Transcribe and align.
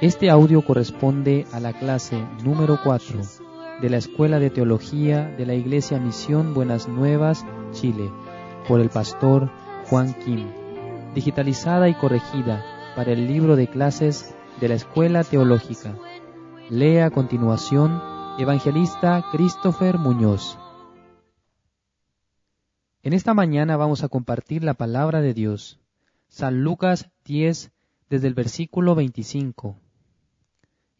Este 0.00 0.28
audio 0.28 0.62
corresponde 0.62 1.46
a 1.52 1.60
la 1.60 1.72
clase 1.72 2.22
número 2.44 2.78
4 2.84 3.20
de 3.80 3.90
la 3.90 3.96
Escuela 3.96 4.38
de 4.38 4.50
Teología 4.50 5.28
de 5.38 5.46
la 5.46 5.54
Iglesia 5.54 5.98
Misión 5.98 6.52
Buenas 6.52 6.88
Nuevas, 6.88 7.44
Chile, 7.72 8.10
por 8.68 8.80
el 8.80 8.90
pastor 8.90 9.50
Juan 9.88 10.14
Kim, 10.24 10.46
digitalizada 11.14 11.88
y 11.88 11.94
corregida 11.94 12.64
para 12.94 13.12
el 13.12 13.26
libro 13.26 13.56
de 13.56 13.68
clases 13.68 14.34
de 14.60 14.68
la 14.68 14.74
Escuela 14.74 15.24
Teológica. 15.24 15.96
Lee 16.70 16.98
a 16.98 17.10
continuación 17.10 18.00
Evangelista 18.38 19.24
Christopher 19.32 19.98
Muñoz. 19.98 20.58
En 23.04 23.12
esta 23.12 23.34
mañana 23.34 23.76
vamos 23.76 24.02
a 24.02 24.08
compartir 24.08 24.64
la 24.64 24.72
palabra 24.72 25.20
de 25.20 25.34
Dios. 25.34 25.78
San 26.28 26.62
Lucas 26.62 27.10
10, 27.26 27.70
desde 28.08 28.26
el 28.26 28.32
versículo 28.32 28.94
25. 28.94 29.76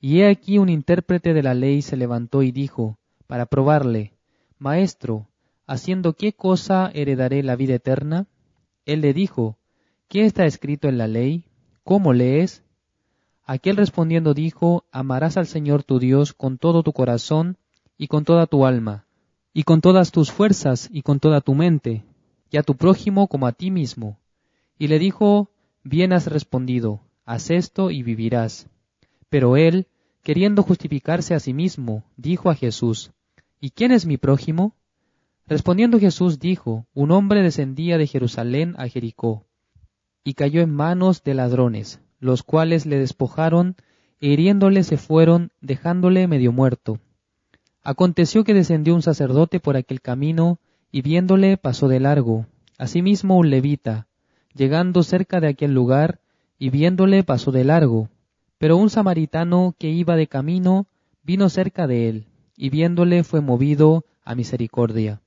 Y 0.03 0.21
he 0.21 0.29
aquí 0.29 0.59
un 0.59 0.69
intérprete 0.69 1.33
de 1.33 1.43
la 1.43 1.55
ley 1.55 1.81
se 1.81 1.97
levantó 1.97 2.43
y 2.43 2.53
dijo, 2.53 2.99
para 3.27 3.47
probarle, 3.47 4.13
Maestro, 4.59 5.29
¿haciendo 5.67 6.13
qué 6.13 6.35
cosa 6.35 6.91
heredaré 6.93 7.43
la 7.43 7.57
vida 7.57 7.77
eterna? 7.77 8.27
Él 8.85 9.01
le 9.01 9.15
dijo, 9.15 9.57
¿qué 10.09 10.27
está 10.27 10.45
escrito 10.45 10.89
en 10.89 10.99
la 10.99 11.09
ley? 11.09 11.47
¿Cómo 11.85 12.13
lees? 12.13 12.65
Aquel 13.47 13.79
respondiendo 13.79 14.35
dijo, 14.35 14.85
Amarás 14.93 15.39
al 15.39 15.47
Señor 15.47 15.85
tu 15.85 15.99
Dios 15.99 16.35
con 16.35 16.59
todo 16.59 16.83
tu 16.83 16.93
corazón 16.93 17.57
y 17.97 18.09
con 18.09 18.27
toda 18.27 18.47
tu 18.47 18.67
alma, 18.67 19.07
y 19.57 19.63
con 19.63 19.81
todas 19.81 20.11
tus 20.11 20.33
fuerzas 20.33 20.91
y 20.93 21.03
con 21.03 21.21
toda 21.21 21.41
tu 21.41 21.55
mente, 21.55 22.05
y 22.51 22.57
a 22.57 22.65
tu 22.65 22.77
prójimo 22.77 23.29
como 23.29 23.47
a 23.47 23.53
ti 23.53 23.71
mismo. 23.71 24.19
Y 24.79 24.89
le 24.89 24.99
dijo, 24.99 25.49
Bien 25.85 26.13
has 26.13 26.27
respondido, 26.27 27.01
haz 27.25 27.51
esto 27.51 27.91
y 27.91 28.03
vivirás. 28.03 28.67
Pero 29.29 29.57
él, 29.57 29.87
queriendo 30.23 30.65
justificarse 30.65 31.35
a 31.35 31.41
sí 31.41 31.55
mismo, 31.55 32.03
dijo 32.17 32.51
a 32.51 32.57
Jesús, 32.57 33.13
¿Y 33.61 33.71
quién 33.71 33.93
es 33.93 34.07
mi 34.07 34.17
prójimo? 34.17 34.75
Respondiendo 35.47 36.01
Jesús 36.01 36.41
dijo, 36.41 36.87
Un 36.93 37.13
hombre 37.13 37.43
descendía 37.43 37.97
de 37.97 38.09
Jerusalén 38.09 38.75
a 38.77 38.89
Jericó, 38.89 39.47
y 40.25 40.35
cayó 40.35 40.63
en 40.63 40.75
manos 40.75 41.23
de 41.23 41.35
ladrones, 41.35 42.01
los 42.19 42.43
cuales 42.43 42.87
le 42.87 42.99
despojaron, 42.99 43.77
e 44.21 44.29
hiriéndole 44.29 44.83
se 44.83 44.97
fueron, 44.97 45.53
dejándole 45.61 46.27
medio 46.27 46.51
muerto. 46.51 46.99
Aconteció 47.85 48.45
que 48.45 48.55
descendió 48.55 48.95
un 48.95 49.03
sacerdote 49.03 49.61
por 49.61 49.77
aquel 49.77 50.01
camino, 50.01 50.59
y 50.91 51.03
viéndole 51.03 51.59
pasó 51.59 51.87
de 51.87 52.01
largo. 52.01 52.47
Asimismo 52.79 53.37
un 53.37 53.51
levita, 53.51 54.07
llegando 54.55 55.03
cerca 55.03 55.39
de 55.39 55.49
aquel 55.49 55.75
lugar, 55.75 56.21
y 56.59 56.71
viéndole 56.71 57.25
pasó 57.25 57.53
de 57.53 57.63
largo. 57.63 58.09
Pero 58.57 58.79
un 58.79 58.89
samaritano 58.89 59.75
que 59.79 59.91
iba 59.91 60.17
de 60.17 60.29
camino 60.29 60.87
vino 61.23 61.51
cerca 61.51 61.87
de 61.87 62.09
él, 62.09 62.25
y 62.57 62.71
viéndole 62.71 63.23
fue 63.23 63.43
movido 63.43 64.07
a 64.25 64.35
misericordia. 64.35 65.21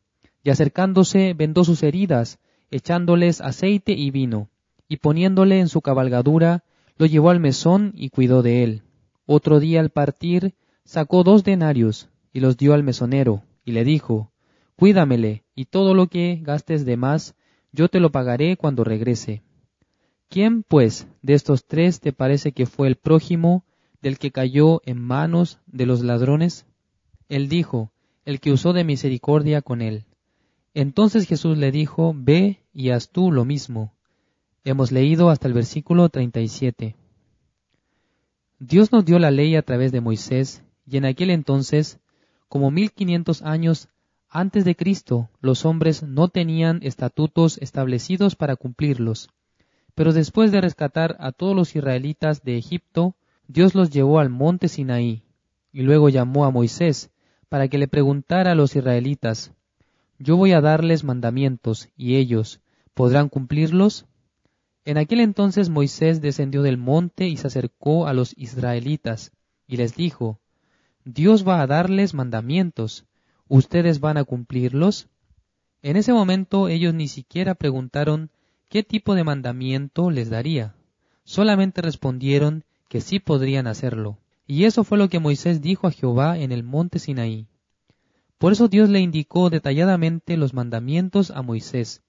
Y 0.43 0.49
acercándose 0.49 1.35
vendó 1.35 1.63
sus 1.63 1.83
heridas, 1.83 2.39
echándoles 2.71 3.39
aceite 3.39 3.91
y 3.91 4.09
vino, 4.09 4.49
y 4.87 4.97
poniéndole 4.97 5.59
en 5.59 5.67
su 5.67 5.81
cabalgadura, 5.81 6.63
lo 6.97 7.05
llevó 7.05 7.29
al 7.29 7.39
mesón 7.39 7.91
y 7.95 8.09
cuidó 8.09 8.41
de 8.41 8.63
él. 8.63 8.81
Otro 9.27 9.59
día 9.59 9.79
al 9.79 9.91
partir, 9.91 10.55
sacó 10.85 11.23
dos 11.23 11.43
denarios, 11.43 12.09
y 12.37 12.39
los 12.39 12.55
dio 12.55 12.75
al 12.75 12.83
mesonero, 12.83 13.41
y 13.65 13.71
le 13.71 13.83
dijo, 13.83 14.31
Cuídamele, 14.75 15.43
y 15.55 15.65
todo 15.65 15.95
lo 15.95 16.05
que 16.05 16.39
gastes 16.43 16.85
de 16.85 16.95
más, 16.95 17.33
yo 17.71 17.89
te 17.89 17.99
lo 17.99 18.11
pagaré 18.11 18.57
cuando 18.57 18.83
regrese. 18.83 19.41
¿Quién, 20.29 20.61
pues, 20.61 21.07
de 21.23 21.33
estos 21.33 21.65
tres 21.65 21.99
te 21.99 22.13
parece 22.13 22.51
que 22.51 22.67
fue 22.67 22.89
el 22.89 22.95
prójimo 22.95 23.65
del 24.03 24.19
que 24.19 24.29
cayó 24.29 24.83
en 24.85 25.01
manos 25.01 25.61
de 25.65 25.87
los 25.87 26.03
ladrones? 26.03 26.67
Él 27.27 27.49
dijo, 27.49 27.91
el 28.23 28.39
que 28.39 28.51
usó 28.51 28.71
de 28.71 28.83
misericordia 28.83 29.63
con 29.63 29.81
él. 29.81 30.05
Entonces 30.75 31.25
Jesús 31.25 31.57
le 31.57 31.71
dijo, 31.71 32.13
Ve 32.15 32.59
y 32.71 32.91
haz 32.91 33.09
tú 33.09 33.31
lo 33.31 33.45
mismo. 33.45 33.95
Hemos 34.63 34.91
leído 34.91 35.31
hasta 35.31 35.47
el 35.47 35.55
versículo 35.55 36.09
37. 36.09 36.95
Dios 38.59 38.91
nos 38.91 39.05
dio 39.05 39.17
la 39.17 39.31
ley 39.31 39.55
a 39.55 39.63
través 39.63 39.91
de 39.91 40.01
Moisés, 40.01 40.63
y 40.85 40.97
en 40.97 41.05
aquel 41.05 41.31
entonces, 41.31 41.99
como 42.47 42.71
mil 42.71 42.91
quinientos 42.91 43.41
años 43.41 43.89
antes 44.29 44.65
de 44.65 44.75
Cristo, 44.75 45.29
los 45.41 45.65
hombres 45.65 46.03
no 46.03 46.27
tenían 46.27 46.79
estatutos 46.83 47.57
establecidos 47.59 48.35
para 48.35 48.55
cumplirlos. 48.55 49.29
Pero 49.95 50.13
después 50.13 50.51
de 50.51 50.61
rescatar 50.61 51.15
a 51.19 51.31
todos 51.31 51.55
los 51.55 51.75
israelitas 51.75 52.43
de 52.43 52.57
Egipto, 52.57 53.15
Dios 53.47 53.73
los 53.73 53.89
llevó 53.89 54.19
al 54.19 54.29
monte 54.29 54.67
Sinaí, 54.67 55.23
y 55.71 55.81
luego 55.81 56.09
llamó 56.09 56.45
a 56.45 56.51
Moisés 56.51 57.09
para 57.49 57.67
que 57.69 57.77
le 57.77 57.87
preguntara 57.87 58.51
a 58.51 58.55
los 58.55 58.75
israelitas, 58.75 59.53
Yo 60.19 60.35
voy 60.35 60.51
a 60.51 60.61
darles 60.61 61.03
mandamientos, 61.03 61.89
y 61.95 62.17
ellos, 62.17 62.59
¿podrán 62.93 63.29
cumplirlos? 63.29 64.05
En 64.83 64.97
aquel 64.97 65.21
entonces 65.21 65.69
Moisés 65.69 66.21
descendió 66.21 66.61
del 66.61 66.77
monte 66.77 67.27
y 67.27 67.37
se 67.37 67.47
acercó 67.47 68.07
a 68.07 68.13
los 68.13 68.33
israelitas, 68.37 69.31
y 69.67 69.77
les 69.77 69.95
dijo, 69.95 70.39
Dios 71.09 71.47
va 71.47 71.61
a 71.61 71.67
darles 71.67 72.13
mandamientos, 72.13 73.05
¿ustedes 73.47 74.01
van 74.01 74.17
a 74.17 74.25
cumplirlos? 74.25 75.07
En 75.81 75.95
ese 75.95 76.11
momento 76.11 76.67
ellos 76.67 76.93
ni 76.93 77.07
siquiera 77.07 77.55
preguntaron 77.55 78.29
qué 78.67 78.83
tipo 78.83 79.15
de 79.15 79.23
mandamiento 79.23 80.11
les 80.11 80.29
daría, 80.29 80.75
solamente 81.23 81.81
respondieron 81.81 82.65
que 82.89 82.99
sí 82.99 83.19
podrían 83.19 83.67
hacerlo. 83.67 84.17
Y 84.47 84.65
eso 84.65 84.83
fue 84.83 84.97
lo 84.97 85.07
que 85.07 85.21
Moisés 85.21 85.61
dijo 85.61 85.87
a 85.87 85.91
Jehová 85.91 86.39
en 86.39 86.51
el 86.51 86.63
monte 86.63 86.99
Sinaí. 86.99 87.47
Por 88.37 88.51
eso 88.51 88.67
Dios 88.67 88.89
le 88.89 88.99
indicó 88.99 89.49
detalladamente 89.49 90.35
los 90.35 90.53
mandamientos 90.53 91.31
a 91.31 91.41
Moisés, 91.41 92.03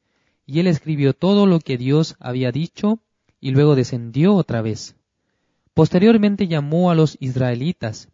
y 0.44 0.59
él 0.59 0.66
escribió 0.66 1.15
todo 1.15 1.47
lo 1.47 1.60
que 1.60 1.78
Dios 1.78 2.16
había 2.19 2.50
dicho 2.50 2.98
y 3.41 3.53
luego 3.53 3.76
descendió 3.76 4.34
otra 4.34 4.60
vez. 4.60 4.97
Posteriormente 5.72 6.48
llamó 6.48 6.91
a 6.91 6.97
los 6.97 7.16
israelitas, 7.20 8.09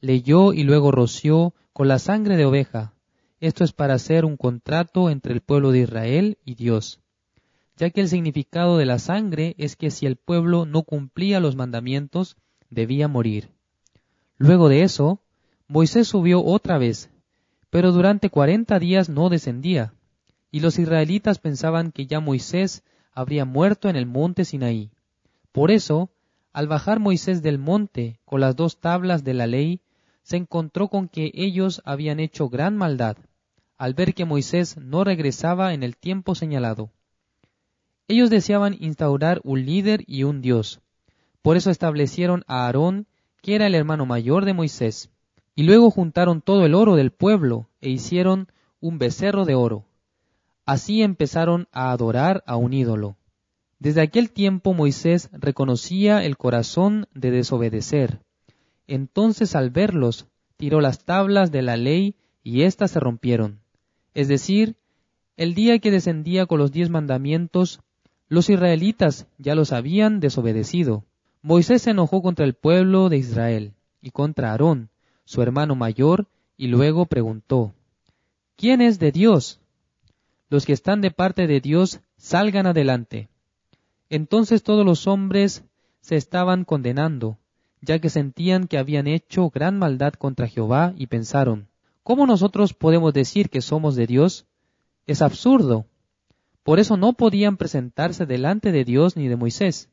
leyó 0.00 0.52
y 0.52 0.62
luego 0.62 0.90
roció 0.90 1.54
con 1.72 1.88
la 1.88 1.98
sangre 1.98 2.36
de 2.36 2.44
oveja. 2.44 2.94
Esto 3.40 3.64
es 3.64 3.72
para 3.72 3.94
hacer 3.94 4.24
un 4.24 4.36
contrato 4.36 5.10
entre 5.10 5.32
el 5.32 5.40
pueblo 5.40 5.72
de 5.72 5.80
Israel 5.80 6.38
y 6.44 6.54
Dios, 6.54 7.00
ya 7.76 7.90
que 7.90 8.00
el 8.00 8.08
significado 8.08 8.78
de 8.78 8.86
la 8.86 8.98
sangre 8.98 9.54
es 9.58 9.76
que 9.76 9.90
si 9.90 10.06
el 10.06 10.16
pueblo 10.16 10.64
no 10.64 10.82
cumplía 10.82 11.40
los 11.40 11.56
mandamientos, 11.56 12.36
debía 12.70 13.08
morir. 13.08 13.50
Luego 14.38 14.68
de 14.68 14.82
eso, 14.82 15.20
Moisés 15.68 16.08
subió 16.08 16.42
otra 16.44 16.78
vez, 16.78 17.10
pero 17.70 17.92
durante 17.92 18.30
cuarenta 18.30 18.78
días 18.78 19.08
no 19.08 19.28
descendía 19.28 19.92
y 20.56 20.60
los 20.60 20.78
israelitas 20.78 21.38
pensaban 21.38 21.92
que 21.92 22.06
ya 22.06 22.18
Moisés 22.20 22.82
habría 23.12 23.44
muerto 23.44 23.90
en 23.90 23.96
el 23.96 24.06
monte 24.06 24.46
Sinaí. 24.46 24.90
Por 25.52 25.70
eso, 25.70 26.10
al 26.56 26.68
bajar 26.68 27.00
Moisés 27.00 27.42
del 27.42 27.58
monte 27.58 28.18
con 28.24 28.40
las 28.40 28.56
dos 28.56 28.78
tablas 28.78 29.24
de 29.24 29.34
la 29.34 29.46
ley, 29.46 29.80
se 30.22 30.38
encontró 30.38 30.88
con 30.88 31.06
que 31.06 31.30
ellos 31.34 31.82
habían 31.84 32.18
hecho 32.18 32.48
gran 32.48 32.78
maldad, 32.78 33.18
al 33.76 33.92
ver 33.92 34.14
que 34.14 34.24
Moisés 34.24 34.78
no 34.78 35.04
regresaba 35.04 35.74
en 35.74 35.82
el 35.82 35.98
tiempo 35.98 36.34
señalado. 36.34 36.88
Ellos 38.08 38.30
deseaban 38.30 38.74
instaurar 38.80 39.42
un 39.44 39.66
líder 39.66 40.02
y 40.06 40.22
un 40.22 40.40
Dios. 40.40 40.80
Por 41.42 41.58
eso 41.58 41.70
establecieron 41.70 42.42
a 42.46 42.64
Aarón, 42.64 43.06
que 43.42 43.54
era 43.54 43.66
el 43.66 43.74
hermano 43.74 44.06
mayor 44.06 44.46
de 44.46 44.54
Moisés, 44.54 45.10
y 45.54 45.64
luego 45.64 45.90
juntaron 45.90 46.40
todo 46.40 46.64
el 46.64 46.74
oro 46.74 46.96
del 46.96 47.10
pueblo 47.10 47.68
e 47.82 47.90
hicieron 47.90 48.48
un 48.80 48.96
becerro 48.96 49.44
de 49.44 49.56
oro. 49.56 49.84
Así 50.64 51.02
empezaron 51.02 51.68
a 51.70 51.90
adorar 51.90 52.42
a 52.46 52.56
un 52.56 52.72
ídolo. 52.72 53.18
Desde 53.78 54.00
aquel 54.00 54.30
tiempo 54.30 54.72
Moisés 54.72 55.28
reconocía 55.32 56.24
el 56.24 56.36
corazón 56.36 57.06
de 57.14 57.30
desobedecer. 57.30 58.20
Entonces 58.86 59.54
al 59.54 59.70
verlos, 59.70 60.26
tiró 60.56 60.80
las 60.80 61.04
tablas 61.04 61.52
de 61.52 61.62
la 61.62 61.76
ley 61.76 62.14
y 62.42 62.62
éstas 62.62 62.92
se 62.92 63.00
rompieron. 63.00 63.60
Es 64.14 64.28
decir, 64.28 64.76
el 65.36 65.54
día 65.54 65.78
que 65.78 65.90
descendía 65.90 66.46
con 66.46 66.58
los 66.58 66.72
diez 66.72 66.88
mandamientos, 66.88 67.80
los 68.28 68.48
israelitas 68.48 69.26
ya 69.38 69.54
los 69.54 69.72
habían 69.72 70.20
desobedecido. 70.20 71.04
Moisés 71.42 71.82
se 71.82 71.90
enojó 71.90 72.22
contra 72.22 72.44
el 72.44 72.54
pueblo 72.54 73.08
de 73.08 73.18
Israel 73.18 73.74
y 74.00 74.10
contra 74.10 74.50
Aarón, 74.50 74.88
su 75.24 75.42
hermano 75.42 75.74
mayor, 75.76 76.26
y 76.56 76.68
luego 76.68 77.06
preguntó, 77.06 77.74
¿Quién 78.56 78.80
es 78.80 78.98
de 78.98 79.12
Dios? 79.12 79.60
los 80.48 80.64
que 80.64 80.72
están 80.72 81.00
de 81.00 81.10
parte 81.10 81.46
de 81.46 81.60
Dios 81.60 82.00
salgan 82.16 82.66
adelante. 82.66 83.28
Entonces 84.08 84.62
todos 84.62 84.84
los 84.84 85.06
hombres 85.06 85.64
se 86.00 86.16
estaban 86.16 86.64
condenando, 86.64 87.38
ya 87.80 87.98
que 87.98 88.10
sentían 88.10 88.68
que 88.68 88.78
habían 88.78 89.06
hecho 89.06 89.50
gran 89.50 89.78
maldad 89.78 90.14
contra 90.14 90.46
Jehová 90.46 90.94
y 90.96 91.08
pensaron, 91.08 91.68
¿cómo 92.02 92.26
nosotros 92.26 92.74
podemos 92.74 93.12
decir 93.12 93.50
que 93.50 93.60
somos 93.60 93.96
de 93.96 94.06
Dios? 94.06 94.46
Es 95.06 95.22
absurdo. 95.22 95.86
Por 96.62 96.80
eso 96.80 96.96
no 96.96 97.12
podían 97.12 97.56
presentarse 97.56 98.26
delante 98.26 98.72
de 98.72 98.84
Dios 98.84 99.16
ni 99.16 99.28
de 99.28 99.36
Moisés. 99.36 99.88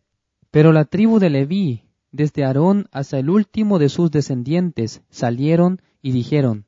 Pero 0.50 0.71
la 0.71 0.86
tribu 0.86 1.19
de 1.19 1.30
Leví, 1.30 1.83
desde 2.12 2.45
Aarón 2.45 2.88
hasta 2.92 3.18
el 3.18 3.30
último 3.30 3.80
de 3.80 3.89
sus 3.89 4.12
descendientes, 4.12 5.01
salieron 5.10 5.81
y 6.01 6.12
dijeron, 6.12 6.65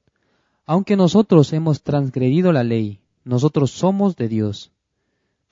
Aunque 0.66 0.96
nosotros 0.96 1.54
hemos 1.54 1.84
transgredido 1.84 2.52
la 2.52 2.64
ley, 2.64 3.00
nosotros 3.24 3.72
somos 3.72 4.16
de 4.16 4.28
Dios. 4.28 4.72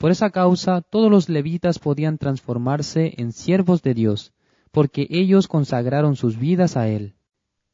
Por 0.03 0.11
esa 0.11 0.31
causa 0.31 0.81
todos 0.81 1.09
los 1.09 1.29
levitas 1.29 1.79
podían 1.79 2.17
transformarse 2.17 3.13
en 3.15 3.31
siervos 3.31 3.81
de 3.83 3.93
Dios, 3.93 4.33
porque 4.69 5.07
ellos 5.09 5.47
consagraron 5.47 6.17
sus 6.17 6.37
vidas 6.37 6.75
a 6.75 6.89
Él. 6.89 7.15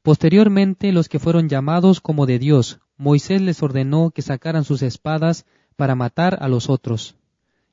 Posteriormente 0.04 0.92
los 0.92 1.10
que 1.10 1.18
fueron 1.18 1.50
llamados 1.50 2.02
como 2.02 2.28
de 2.28 2.38
Dios, 2.38 2.81
Moisés 2.98 3.42
les 3.42 3.64
ordenó 3.64 4.12
que 4.12 4.22
sacaran 4.22 4.64
sus 4.64 4.84
espadas 4.84 5.48
para 5.76 5.96
matar 5.96 6.38
a 6.40 6.48
los 6.50 6.70
otros. 6.70 7.16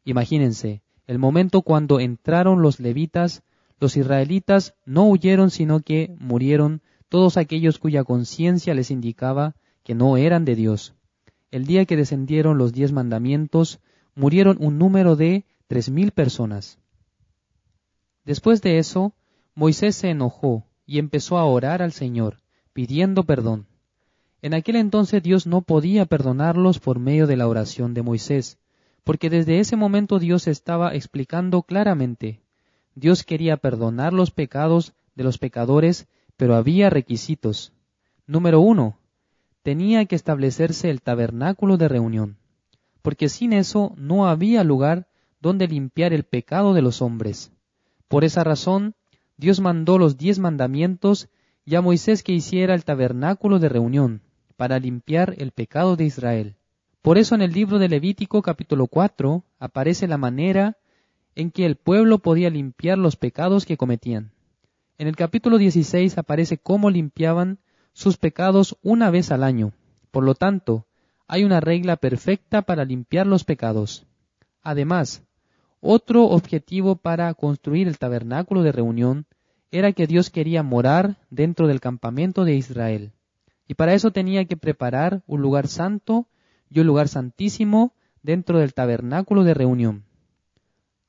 Imagínense, 0.06 0.80
el 1.06 1.18
momento 1.18 1.60
cuando 1.60 2.00
entraron 2.00 2.62
los 2.62 2.80
levitas, 2.80 3.42
los 3.78 3.94
israelitas 3.98 4.74
no 4.86 5.06
huyeron 5.06 5.50
sino 5.50 5.80
que 5.80 6.16
murieron 6.18 6.80
todos 7.10 7.36
aquellos 7.36 7.78
cuya 7.78 8.04
conciencia 8.04 8.72
les 8.72 8.90
indicaba 8.90 9.54
que 9.82 9.94
no 9.94 10.16
eran 10.16 10.46
de 10.46 10.54
Dios. 10.54 10.94
El 11.50 11.66
día 11.66 11.84
que 11.84 11.98
descendieron 11.98 12.56
los 12.56 12.72
diez 12.72 12.92
mandamientos, 12.92 13.80
murieron 14.16 14.56
un 14.58 14.78
número 14.78 15.14
de 15.14 15.44
tres 15.68 15.88
mil 15.90 16.10
personas. 16.10 16.78
Después 18.24 18.60
de 18.62 18.78
eso, 18.78 19.12
Moisés 19.54 19.94
se 19.94 20.10
enojó 20.10 20.66
y 20.84 20.98
empezó 20.98 21.38
a 21.38 21.44
orar 21.44 21.82
al 21.82 21.92
Señor, 21.92 22.38
pidiendo 22.72 23.22
perdón. 23.22 23.66
En 24.42 24.54
aquel 24.54 24.76
entonces 24.76 25.22
Dios 25.22 25.46
no 25.46 25.62
podía 25.62 26.06
perdonarlos 26.06 26.78
por 26.80 26.98
medio 26.98 27.26
de 27.26 27.36
la 27.36 27.46
oración 27.46 27.94
de 27.94 28.02
Moisés, 28.02 28.58
porque 29.04 29.30
desde 29.30 29.60
ese 29.60 29.76
momento 29.76 30.18
Dios 30.18 30.46
estaba 30.48 30.94
explicando 30.94 31.62
claramente. 31.62 32.40
Dios 32.94 33.22
quería 33.22 33.56
perdonar 33.56 34.12
los 34.12 34.30
pecados 34.30 34.94
de 35.14 35.24
los 35.24 35.38
pecadores, 35.38 36.06
pero 36.36 36.56
había 36.56 36.90
requisitos. 36.90 37.72
Número 38.26 38.60
uno, 38.60 38.98
tenía 39.62 40.04
que 40.06 40.16
establecerse 40.16 40.90
el 40.90 41.02
tabernáculo 41.02 41.76
de 41.76 41.88
reunión, 41.88 42.38
porque 43.06 43.28
sin 43.28 43.52
eso 43.52 43.94
no 43.96 44.26
había 44.26 44.64
lugar 44.64 45.06
donde 45.40 45.68
limpiar 45.68 46.12
el 46.12 46.24
pecado 46.24 46.74
de 46.74 46.82
los 46.82 47.00
hombres. 47.00 47.52
Por 48.08 48.24
esa 48.24 48.42
razón, 48.42 48.96
Dios 49.36 49.60
mandó 49.60 49.96
los 49.96 50.18
diez 50.18 50.40
mandamientos 50.40 51.28
y 51.64 51.76
a 51.76 51.80
Moisés 51.80 52.24
que 52.24 52.32
hiciera 52.32 52.74
el 52.74 52.84
tabernáculo 52.84 53.60
de 53.60 53.68
reunión 53.68 54.22
para 54.56 54.80
limpiar 54.80 55.36
el 55.38 55.52
pecado 55.52 55.94
de 55.94 56.04
Israel. 56.04 56.56
Por 57.00 57.16
eso 57.16 57.36
en 57.36 57.42
el 57.42 57.52
libro 57.52 57.78
de 57.78 57.88
Levítico 57.88 58.42
capítulo 58.42 58.88
4 58.88 59.44
aparece 59.60 60.08
la 60.08 60.18
manera 60.18 60.76
en 61.36 61.52
que 61.52 61.64
el 61.64 61.76
pueblo 61.76 62.18
podía 62.18 62.50
limpiar 62.50 62.98
los 62.98 63.14
pecados 63.14 63.66
que 63.66 63.76
cometían. 63.76 64.32
En 64.98 65.06
el 65.06 65.14
capítulo 65.14 65.58
16 65.58 66.18
aparece 66.18 66.58
cómo 66.58 66.90
limpiaban 66.90 67.60
sus 67.92 68.16
pecados 68.16 68.76
una 68.82 69.12
vez 69.12 69.30
al 69.30 69.44
año. 69.44 69.74
Por 70.10 70.24
lo 70.24 70.34
tanto, 70.34 70.86
hay 71.28 71.44
una 71.44 71.60
regla 71.60 71.96
perfecta 71.96 72.62
para 72.62 72.84
limpiar 72.84 73.26
los 73.26 73.44
pecados. 73.44 74.06
Además, 74.62 75.22
otro 75.80 76.24
objetivo 76.24 76.96
para 76.96 77.32
construir 77.34 77.88
el 77.88 77.98
tabernáculo 77.98 78.62
de 78.62 78.72
reunión 78.72 79.26
era 79.70 79.92
que 79.92 80.06
Dios 80.06 80.30
quería 80.30 80.62
morar 80.62 81.16
dentro 81.30 81.66
del 81.66 81.80
campamento 81.80 82.44
de 82.44 82.54
Israel. 82.54 83.12
Y 83.68 83.74
para 83.74 83.94
eso 83.94 84.10
tenía 84.10 84.44
que 84.44 84.56
preparar 84.56 85.22
un 85.26 85.42
lugar 85.42 85.66
santo 85.66 86.26
y 86.70 86.80
un 86.80 86.86
lugar 86.86 87.08
santísimo 87.08 87.92
dentro 88.22 88.58
del 88.58 88.74
tabernáculo 88.74 89.44
de 89.44 89.54
reunión. 89.54 90.04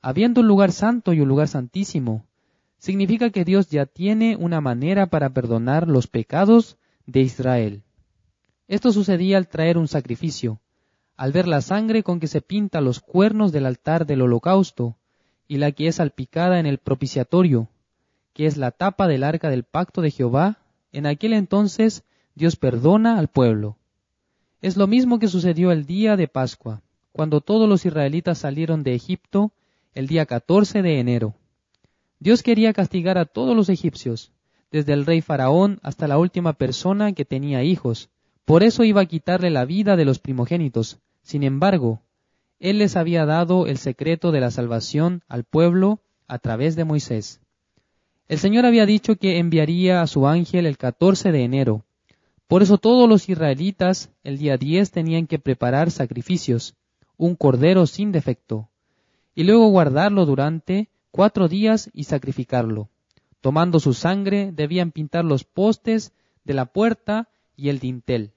Habiendo 0.00 0.40
un 0.40 0.48
lugar 0.48 0.72
santo 0.72 1.12
y 1.12 1.20
un 1.20 1.28
lugar 1.28 1.48
santísimo, 1.48 2.24
significa 2.78 3.30
que 3.30 3.44
Dios 3.44 3.68
ya 3.68 3.86
tiene 3.86 4.36
una 4.36 4.60
manera 4.60 5.06
para 5.06 5.30
perdonar 5.30 5.88
los 5.88 6.06
pecados 6.06 6.78
de 7.06 7.20
Israel. 7.20 7.82
Esto 8.68 8.92
sucedía 8.92 9.38
al 9.38 9.48
traer 9.48 9.78
un 9.78 9.88
sacrificio, 9.88 10.60
al 11.16 11.32
ver 11.32 11.48
la 11.48 11.62
sangre 11.62 12.02
con 12.02 12.20
que 12.20 12.28
se 12.28 12.42
pinta 12.42 12.80
los 12.80 13.00
cuernos 13.00 13.50
del 13.50 13.66
altar 13.66 14.06
del 14.06 14.22
holocausto 14.22 14.96
y 15.48 15.56
la 15.56 15.72
que 15.72 15.88
es 15.88 15.96
salpicada 15.96 16.60
en 16.60 16.66
el 16.66 16.78
propiciatorio, 16.78 17.68
que 18.34 18.46
es 18.46 18.58
la 18.58 18.70
tapa 18.70 19.08
del 19.08 19.24
arca 19.24 19.48
del 19.48 19.64
pacto 19.64 20.02
de 20.02 20.10
Jehová, 20.10 20.58
en 20.92 21.06
aquel 21.06 21.32
entonces 21.32 22.04
Dios 22.34 22.56
perdona 22.56 23.18
al 23.18 23.28
pueblo. 23.28 23.78
Es 24.60 24.76
lo 24.76 24.86
mismo 24.86 25.18
que 25.18 25.28
sucedió 25.28 25.72
el 25.72 25.86
día 25.86 26.16
de 26.16 26.28
Pascua, 26.28 26.82
cuando 27.12 27.40
todos 27.40 27.68
los 27.68 27.86
israelitas 27.86 28.38
salieron 28.38 28.82
de 28.82 28.94
Egipto 28.94 29.50
el 29.94 30.06
día 30.06 30.26
14 30.26 30.82
de 30.82 31.00
enero. 31.00 31.34
Dios 32.20 32.42
quería 32.42 32.72
castigar 32.74 33.16
a 33.16 33.24
todos 33.24 33.56
los 33.56 33.70
egipcios, 33.70 34.30
desde 34.70 34.92
el 34.92 35.06
rey 35.06 35.22
Faraón 35.22 35.80
hasta 35.82 36.06
la 36.06 36.18
última 36.18 36.52
persona 36.52 37.12
que 37.12 37.24
tenía 37.24 37.62
hijos. 37.62 38.10
Por 38.48 38.62
eso 38.62 38.82
iba 38.82 39.02
a 39.02 39.06
quitarle 39.06 39.50
la 39.50 39.66
vida 39.66 39.94
de 39.94 40.06
los 40.06 40.20
primogénitos, 40.20 41.00
sin 41.20 41.42
embargo, 41.42 42.00
Él 42.58 42.78
les 42.78 42.96
había 42.96 43.26
dado 43.26 43.66
el 43.66 43.76
secreto 43.76 44.32
de 44.32 44.40
la 44.40 44.50
salvación 44.50 45.22
al 45.28 45.44
pueblo 45.44 46.00
a 46.26 46.38
través 46.38 46.74
de 46.74 46.86
Moisés. 46.86 47.42
El 48.26 48.38
Señor 48.38 48.64
había 48.64 48.86
dicho 48.86 49.16
que 49.16 49.36
enviaría 49.36 50.00
a 50.00 50.06
su 50.06 50.26
ángel 50.26 50.64
el 50.64 50.78
14 50.78 51.30
de 51.30 51.44
enero. 51.44 51.84
Por 52.46 52.62
eso 52.62 52.78
todos 52.78 53.06
los 53.06 53.28
israelitas 53.28 54.08
el 54.24 54.38
día 54.38 54.56
10 54.56 54.92
tenían 54.92 55.26
que 55.26 55.38
preparar 55.38 55.90
sacrificios, 55.90 56.74
un 57.18 57.34
cordero 57.34 57.86
sin 57.86 58.12
defecto, 58.12 58.70
y 59.34 59.44
luego 59.44 59.68
guardarlo 59.68 60.24
durante 60.24 60.88
cuatro 61.10 61.48
días 61.48 61.90
y 61.92 62.04
sacrificarlo. 62.04 62.88
Tomando 63.42 63.78
su 63.78 63.92
sangre 63.92 64.52
debían 64.52 64.90
pintar 64.90 65.26
los 65.26 65.44
postes 65.44 66.14
de 66.44 66.54
la 66.54 66.64
puerta 66.64 67.28
y 67.54 67.68
el 67.68 67.78
dintel. 67.78 68.32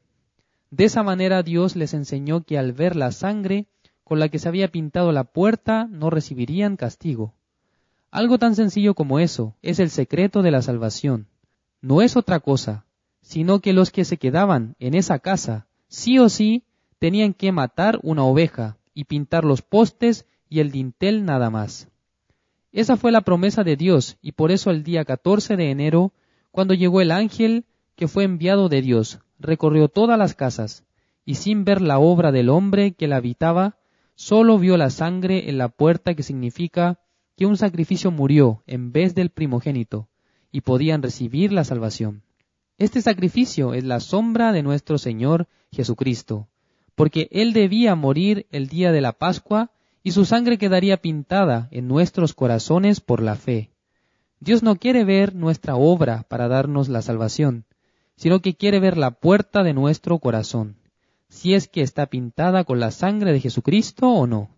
De 0.72 0.86
esa 0.86 1.04
manera 1.04 1.44
Dios 1.44 1.76
les 1.76 1.94
enseñó 1.94 2.44
que 2.44 2.58
al 2.58 2.72
ver 2.72 2.96
la 2.96 3.12
sangre 3.12 3.68
con 4.06 4.20
la 4.20 4.30
que 4.30 4.40
se 4.40 4.48
había 4.48 4.70
pintado 4.70 5.12
la 5.12 5.26
puerta 5.26 5.86
no 5.92 6.10
recibirían 6.10 6.78
castigo. 6.78 7.34
Algo 8.10 8.40
tan 8.40 8.56
sencillo 8.56 8.94
como 8.94 9.20
eso 9.20 9.56
es 9.62 9.80
el 9.80 9.90
secreto 9.90 10.42
de 10.42 10.52
la 10.52 10.62
salvación. 10.62 11.28
No 11.82 12.02
es 12.02 12.16
otra 12.16 12.40
cosa, 12.40 12.86
sino 13.22 13.60
que 13.60 13.74
los 13.74 13.92
que 13.92 14.06
se 14.06 14.16
quedaban 14.16 14.76
en 14.80 14.94
esa 14.94 15.20
casa, 15.20 15.68
sí 15.90 16.20
o 16.20 16.30
sí, 16.30 16.64
tenían 17.00 17.34
que 17.34 17.52
matar 17.52 18.00
una 18.02 18.24
oveja 18.24 18.78
y 18.94 19.06
pintar 19.06 19.44
los 19.44 19.62
postes 19.62 20.26
y 20.50 20.62
el 20.62 20.72
dintel 20.72 21.26
nada 21.26 21.50
más. 21.50 21.90
Esa 22.72 22.96
fue 22.96 23.12
la 23.12 23.22
promesa 23.22 23.66
de 23.66 23.76
Dios 23.76 24.18
y 24.22 24.32
por 24.32 24.52
eso 24.52 24.72
el 24.72 24.84
día 24.84 25.04
14 25.04 25.58
de 25.58 25.70
enero, 25.70 26.14
cuando 26.50 26.74
llegó 26.74 27.02
el 27.02 27.12
ángel 27.12 27.66
que 27.96 28.08
fue 28.08 28.24
enviado 28.24 28.70
de 28.70 28.82
Dios 28.82 29.20
recorrió 29.42 29.88
todas 29.88 30.18
las 30.18 30.36
casas, 30.36 30.86
y 31.26 31.36
sin 31.36 31.66
ver 31.66 31.82
la 31.82 32.00
obra 32.00 32.32
del 32.32 32.50
hombre 32.50 32.94
que 32.94 33.08
la 33.08 33.18
habitaba, 33.18 33.78
sólo 34.16 34.58
vio 34.58 34.78
la 34.78 34.90
sangre 34.90 35.50
en 35.50 35.58
la 35.58 35.70
puerta 35.70 36.14
que 36.14 36.24
significa 36.24 37.00
que 37.36 37.46
un 37.46 37.58
sacrificio 37.58 38.12
murió 38.12 38.64
en 38.68 38.92
vez 38.92 39.16
del 39.16 39.30
primogénito, 39.30 40.08
y 40.52 40.62
podían 40.62 41.02
recibir 41.02 41.52
la 41.52 41.64
salvación. 41.64 42.24
Este 42.78 43.02
sacrificio 43.02 43.74
es 43.74 43.84
la 43.84 44.00
sombra 44.00 44.52
de 44.52 44.64
nuestro 44.64 44.98
Señor 44.98 45.48
Jesucristo, 45.72 46.48
porque 46.96 47.30
Él 47.32 47.54
debía 47.54 47.96
morir 47.96 48.48
el 48.52 48.68
día 48.68 48.92
de 48.92 49.02
la 49.02 49.14
Pascua 49.14 49.72
y 50.04 50.12
su 50.12 50.26
sangre 50.26 50.58
quedaría 50.58 50.98
pintada 50.98 51.68
en 51.72 51.88
nuestros 51.88 52.34
corazones 52.34 53.00
por 53.00 53.22
la 53.22 53.36
fe. 53.36 53.72
Dios 54.40 54.64
no 54.64 54.76
quiere 54.76 55.04
ver 55.04 55.36
nuestra 55.36 55.76
obra 55.76 56.26
para 56.28 56.48
darnos 56.48 56.90
la 56.90 57.04
salvación, 57.04 57.66
sino 58.22 58.40
que 58.40 58.54
quiere 58.54 58.80
ver 58.80 58.98
la 58.98 59.10
puerta 59.10 59.64
de 59.64 59.74
nuestro 59.74 60.20
corazón, 60.20 60.76
si 61.28 61.56
es 61.56 61.68
que 61.68 61.82
está 61.82 62.06
pintada 62.06 62.66
con 62.66 62.80
la 62.80 62.92
sangre 62.92 63.34
de 63.34 63.40
Jesucristo 63.40 64.10
o 64.10 64.28
no. 64.28 64.52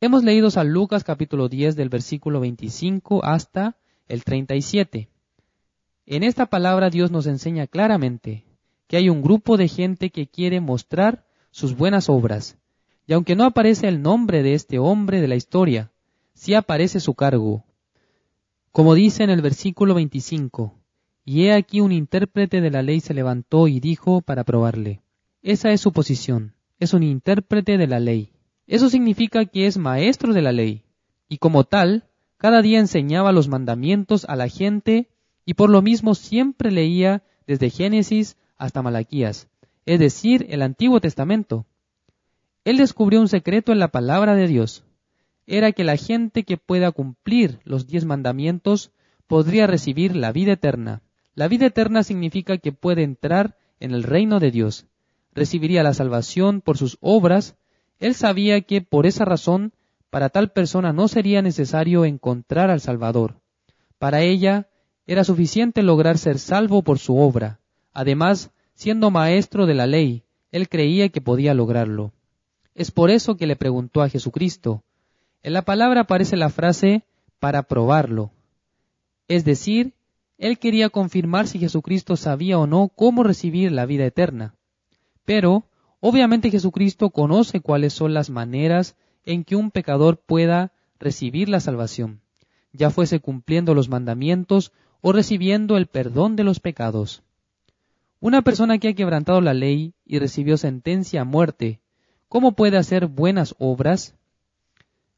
Hemos 0.00 0.24
leído 0.24 0.50
San 0.50 0.72
Lucas 0.72 1.04
capítulo 1.04 1.48
10 1.48 1.76
del 1.76 1.90
versículo 1.90 2.40
25 2.40 3.24
hasta 3.24 3.76
el 4.08 4.24
37. 4.24 5.08
En 6.06 6.24
esta 6.24 6.46
palabra 6.46 6.90
Dios 6.90 7.12
nos 7.12 7.28
enseña 7.28 7.68
claramente 7.68 8.44
que 8.88 8.96
hay 8.96 9.10
un 9.10 9.22
grupo 9.22 9.56
de 9.56 9.68
gente 9.68 10.10
que 10.10 10.26
quiere 10.26 10.60
mostrar 10.60 11.24
sus 11.52 11.76
buenas 11.76 12.08
obras, 12.08 12.58
y 13.06 13.12
aunque 13.12 13.36
no 13.36 13.44
aparece 13.44 13.86
el 13.86 14.02
nombre 14.02 14.42
de 14.42 14.54
este 14.54 14.80
hombre 14.80 15.20
de 15.20 15.28
la 15.28 15.36
historia, 15.36 15.92
sí 16.34 16.54
aparece 16.54 16.98
su 16.98 17.14
cargo. 17.14 17.62
Como 18.72 18.94
dice 18.94 19.22
en 19.22 19.30
el 19.30 19.40
versículo 19.40 19.94
25, 19.94 20.74
y 21.28 21.44
he 21.44 21.52
aquí 21.52 21.82
un 21.82 21.92
intérprete 21.92 22.62
de 22.62 22.70
la 22.70 22.80
ley 22.80 23.00
se 23.00 23.12
levantó 23.12 23.68
y 23.68 23.80
dijo 23.80 24.22
para 24.22 24.44
probarle. 24.44 25.02
Esa 25.42 25.72
es 25.72 25.82
su 25.82 25.92
posición, 25.92 26.54
es 26.78 26.94
un 26.94 27.02
intérprete 27.02 27.76
de 27.76 27.86
la 27.86 28.00
ley. 28.00 28.32
Eso 28.66 28.88
significa 28.88 29.44
que 29.44 29.66
es 29.66 29.76
maestro 29.76 30.32
de 30.32 30.40
la 30.40 30.52
ley, 30.52 30.86
y 31.28 31.36
como 31.36 31.64
tal, 31.64 32.08
cada 32.38 32.62
día 32.62 32.78
enseñaba 32.78 33.32
los 33.32 33.46
mandamientos 33.46 34.24
a 34.24 34.36
la 34.36 34.48
gente 34.48 35.10
y 35.44 35.52
por 35.52 35.68
lo 35.68 35.82
mismo 35.82 36.14
siempre 36.14 36.70
leía 36.70 37.22
desde 37.46 37.68
Génesis 37.68 38.38
hasta 38.56 38.80
Malaquías, 38.80 39.50
es 39.84 39.98
decir, 40.00 40.46
el 40.48 40.62
Antiguo 40.62 40.98
Testamento. 40.98 41.66
Él 42.64 42.78
descubrió 42.78 43.20
un 43.20 43.28
secreto 43.28 43.70
en 43.72 43.80
la 43.80 43.88
palabra 43.88 44.34
de 44.34 44.46
Dios. 44.46 44.82
Era 45.46 45.72
que 45.72 45.84
la 45.84 45.96
gente 45.98 46.44
que 46.44 46.56
pueda 46.56 46.90
cumplir 46.90 47.60
los 47.64 47.86
diez 47.86 48.06
mandamientos 48.06 48.92
podría 49.26 49.66
recibir 49.66 50.16
la 50.16 50.32
vida 50.32 50.52
eterna. 50.52 51.02
La 51.38 51.46
vida 51.46 51.66
eterna 51.66 52.02
significa 52.02 52.58
que 52.58 52.72
puede 52.72 53.04
entrar 53.04 53.56
en 53.78 53.92
el 53.92 54.02
reino 54.02 54.40
de 54.40 54.50
Dios. 54.50 54.86
Recibiría 55.36 55.84
la 55.84 55.94
salvación 55.94 56.60
por 56.60 56.76
sus 56.76 56.98
obras. 57.00 57.54
Él 58.00 58.16
sabía 58.16 58.60
que 58.62 58.82
por 58.82 59.06
esa 59.06 59.24
razón 59.24 59.72
para 60.10 60.30
tal 60.30 60.50
persona 60.50 60.92
no 60.92 61.06
sería 61.06 61.40
necesario 61.40 62.04
encontrar 62.04 62.70
al 62.70 62.80
Salvador. 62.80 63.36
Para 64.00 64.22
ella 64.22 64.66
era 65.06 65.22
suficiente 65.22 65.84
lograr 65.84 66.18
ser 66.18 66.40
salvo 66.40 66.82
por 66.82 66.98
su 66.98 67.16
obra. 67.16 67.60
Además, 67.92 68.50
siendo 68.74 69.12
maestro 69.12 69.66
de 69.66 69.74
la 69.74 69.86
ley, 69.86 70.24
él 70.50 70.68
creía 70.68 71.08
que 71.08 71.20
podía 71.20 71.54
lograrlo. 71.54 72.10
Es 72.74 72.90
por 72.90 73.10
eso 73.10 73.36
que 73.36 73.46
le 73.46 73.54
preguntó 73.54 74.02
a 74.02 74.08
Jesucristo. 74.08 74.82
En 75.44 75.52
la 75.52 75.62
palabra 75.62 76.00
aparece 76.00 76.36
la 76.36 76.48
frase 76.48 77.04
para 77.38 77.62
probarlo. 77.62 78.32
Es 79.28 79.44
decir, 79.44 79.92
él 80.38 80.58
quería 80.58 80.88
confirmar 80.88 81.48
si 81.48 81.58
Jesucristo 81.58 82.16
sabía 82.16 82.58
o 82.58 82.66
no 82.66 82.88
cómo 82.88 83.24
recibir 83.24 83.72
la 83.72 83.86
vida 83.86 84.06
eterna. 84.06 84.54
Pero, 85.24 85.64
obviamente 86.00 86.50
Jesucristo 86.50 87.10
conoce 87.10 87.60
cuáles 87.60 87.92
son 87.92 88.14
las 88.14 88.30
maneras 88.30 88.96
en 89.24 89.44
que 89.44 89.56
un 89.56 89.70
pecador 89.72 90.18
pueda 90.18 90.72
recibir 90.98 91.48
la 91.48 91.60
salvación, 91.60 92.20
ya 92.72 92.90
fuese 92.90 93.20
cumpliendo 93.20 93.74
los 93.74 93.88
mandamientos 93.88 94.72
o 95.00 95.12
recibiendo 95.12 95.76
el 95.76 95.86
perdón 95.86 96.36
de 96.36 96.44
los 96.44 96.60
pecados. 96.60 97.22
Una 98.20 98.42
persona 98.42 98.78
que 98.78 98.88
ha 98.88 98.94
quebrantado 98.94 99.40
la 99.40 99.54
ley 99.54 99.94
y 100.04 100.18
recibió 100.18 100.56
sentencia 100.56 101.20
a 101.20 101.24
muerte, 101.24 101.80
¿cómo 102.28 102.52
puede 102.52 102.76
hacer 102.76 103.06
buenas 103.06 103.54
obras? 103.58 104.14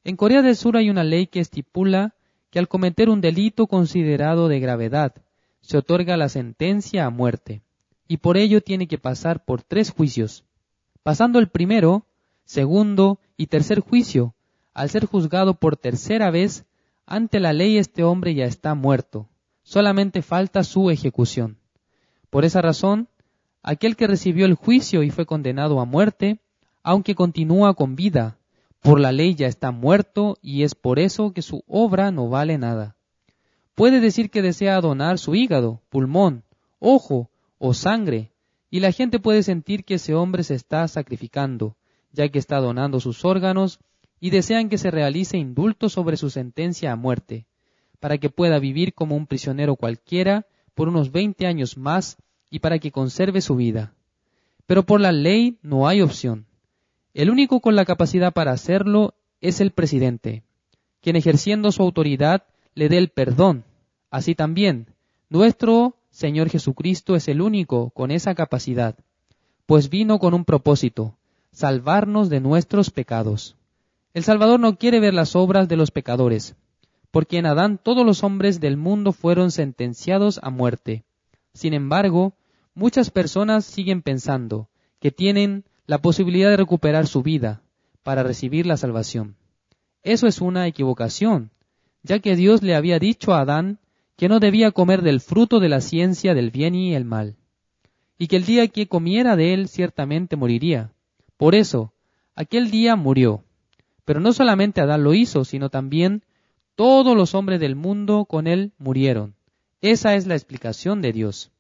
En 0.03 0.17
Corea 0.17 0.43
del 0.43 0.57
Sur 0.57 0.77
hay 0.77 0.91
una 0.91 1.05
ley 1.05 1.27
que 1.27 1.41
estipula 1.41 2.15
que 2.51 2.59
al 2.59 2.69
cometer 2.69 3.09
un 3.09 3.21
delito 3.21 3.67
considerado 3.67 4.49
de 4.49 4.61
gravedad, 4.61 5.15
se 5.61 5.79
otorga 5.79 6.17
la 6.17 6.29
sentencia 6.29 7.07
a 7.07 7.11
muerte, 7.11 7.63
y 8.09 8.17
por 8.17 8.37
ello 8.37 8.61
tiene 8.61 8.89
que 8.89 8.99
pasar 8.99 9.45
por 9.45 9.63
tres 9.63 9.91
juicios. 9.91 10.45
Pasando 11.03 11.39
el 11.39 11.49
primero, 11.49 12.07
segundo 12.45 13.21
y 13.37 13.47
tercer 13.47 13.81
juicio, 13.81 14.35
al 14.75 14.91
ser 14.91 15.07
juzgado 15.07 15.55
por 15.55 15.77
tercera 15.77 16.31
vez, 16.31 16.65
ante 17.07 17.41
la 17.41 17.53
ley 17.53 17.79
este 17.79 18.03
hombre 18.03 18.35
ya 18.35 18.47
está 18.47 18.75
muerto, 18.75 19.29
solamente 19.63 20.23
falta 20.23 20.65
su 20.65 20.91
ejecución. 20.91 21.59
Por 22.31 22.45
esa 22.45 22.63
razón, 22.63 23.09
aquel 23.63 23.97
que 23.97 24.07
recibió 24.07 24.47
el 24.47 24.55
juicio 24.55 25.03
y 25.03 25.11
fue 25.11 25.27
condenado 25.27 25.81
a 25.81 25.85
muerte, 25.85 26.41
aunque 26.83 27.15
continúa 27.15 27.75
con 27.75 27.95
vida, 27.95 28.39
por 28.81 28.99
la 28.99 29.13
ley 29.13 29.35
ya 29.35 29.47
está 29.47 29.71
muerto 29.71 30.39
y 30.43 30.63
es 30.63 30.75
por 30.75 30.99
eso 30.99 31.33
que 31.33 31.43
su 31.43 31.63
obra 31.67 32.11
no 32.11 32.29
vale 32.29 32.59
nada. 32.59 32.97
Puede 33.75 34.01
decir 34.01 34.31
que 34.31 34.43
desea 34.43 34.81
donar 34.81 35.19
su 35.19 35.35
hígado, 35.35 35.81
pulmón, 35.91 36.45
ojo 36.79 37.31
o 37.59 37.75
sangre, 37.75 38.33
y 38.71 38.81
la 38.81 38.93
gente 38.93 39.19
puede 39.19 39.43
sentir 39.43 39.85
que 39.85 39.95
ese 39.95 40.15
hombre 40.15 40.45
se 40.45 40.55
está 40.55 40.87
sacrificando, 40.89 41.77
ya 42.13 42.29
que 42.29 42.39
está 42.39 42.59
donando 42.59 43.01
sus 43.01 43.25
órganos, 43.25 43.81
y 44.21 44.31
desean 44.31 44.69
que 44.69 44.79
se 44.79 44.91
realice 44.91 45.39
indulto 45.39 45.89
sobre 45.89 46.17
su 46.17 46.31
sentencia 46.31 46.93
a 46.93 46.97
muerte, 46.97 47.47
para 48.01 48.19
que 48.19 48.31
pueda 48.31 48.59
vivir 48.59 48.95
como 48.95 49.17
un 49.17 49.27
prisionero 49.27 49.77
cualquiera 49.77 50.47
por 50.75 50.89
unos 50.89 51.11
veinte 51.11 51.47
años 51.47 51.77
más 51.77 52.17
y 52.51 52.61
para 52.61 52.79
que 52.79 52.93
conserve 52.93 53.41
su 53.41 53.57
vida. 53.57 53.95
Pero 54.67 54.85
por 54.85 55.01
la 55.01 55.13
ley 55.13 55.59
no 55.63 55.89
hay 55.89 56.01
opción. 56.01 56.47
El 57.13 57.31
único 57.31 57.61
con 57.61 57.75
la 57.75 57.85
capacidad 57.85 58.33
para 58.33 58.53
hacerlo 58.53 59.15
es 59.41 59.61
el 59.61 59.73
presidente, 59.73 60.45
quien 61.01 61.17
ejerciendo 61.17 61.73
su 61.73 61.83
autoridad 61.83 62.45
le 62.75 62.89
dé 62.89 62.99
el 62.99 63.09
perdón. 63.09 63.65
Así 64.11 64.35
también, 64.35 64.87
nuestro 65.29 65.97
Señor 66.11 66.51
Jesucristo 66.51 67.17
es 67.17 67.27
el 67.29 67.41
único 67.41 67.91
con 67.91 68.11
esa 68.11 68.35
capacidad, 68.35 68.97
pues 69.67 69.91
vino 69.91 70.19
con 70.19 70.35
un 70.35 70.45
propósito, 70.45 71.17
salvarnos 71.51 72.29
de 72.29 72.41
nuestros 72.41 72.91
pecados. 72.91 73.57
El 74.15 74.25
Salvador 74.25 74.61
no 74.61 74.77
quiere 74.77 75.01
ver 75.01 75.15
las 75.15 75.35
obras 75.37 75.69
de 75.69 75.77
los 75.77 75.91
pecadores, 75.91 76.57
porque 77.11 77.39
en 77.39 77.47
Adán 77.47 77.79
todos 77.83 78.07
los 78.07 78.23
hombres 78.23 78.61
del 78.61 78.77
mundo 78.77 79.13
fueron 79.13 79.51
sentenciados 79.51 80.39
a 80.43 80.51
muerte. 80.51 81.05
Sin 81.55 81.75
embargo, 81.75 82.35
muchas 82.75 83.11
personas 83.11 83.65
siguen 83.65 84.03
pensando 84.03 84.69
que 85.01 85.11
tienen 85.11 85.65
la 85.91 85.99
posibilidad 85.99 86.51
de 86.51 86.57
recuperar 86.57 87.09
su 87.09 87.21
vida 87.21 87.63
para 88.05 88.23
recibir 88.23 88.65
la 88.65 88.77
salvación. 88.77 89.35
Eso 90.05 90.29
es 90.29 90.41
una 90.41 90.69
equivocación, 90.69 91.51
ya 92.05 92.21
que 92.21 92.37
Dios 92.37 92.63
le 92.63 92.77
había 92.77 93.01
dicho 93.01 93.35
a 93.35 93.41
Adán 93.41 93.81
que 94.15 94.29
no 94.29 94.39
debía 94.39 94.71
comer 94.71 95.03
del 95.03 95.21
fruto 95.21 95.59
de 95.59 95.69
la 95.69 95.81
ciencia 95.81 96.33
del 96.33 96.53
bien 96.53 96.77
y 96.77 96.95
el 96.95 97.05
mal, 97.05 97.35
y 98.19 98.29
que 98.29 98.37
el 98.37 98.45
día 98.45 98.69
que 98.69 98.87
comiera 98.87 99.35
de 99.35 99.53
él 99.53 99.67
ciertamente 99.67 100.37
moriría. 100.37 100.93
Por 101.37 101.57
eso, 101.57 101.93
aquel 102.37 102.71
día 102.71 102.95
murió. 102.95 103.43
Pero 104.05 104.21
no 104.21 104.33
solamente 104.33 104.81
Adán 104.81 105.03
lo 105.03 105.13
hizo, 105.13 105.45
sino 105.45 105.71
también 105.71 106.23
todos 106.77 107.17
los 107.17 107.35
hombres 107.35 107.59
del 107.59 107.75
mundo 107.75 108.27
con 108.27 108.47
él 108.47 108.71
murieron. 108.79 109.35
Esa 109.81 110.15
es 110.15 110.29
la 110.29 110.37
explicación 110.37 111.03
de 111.03 111.13
Dios. 111.13 111.51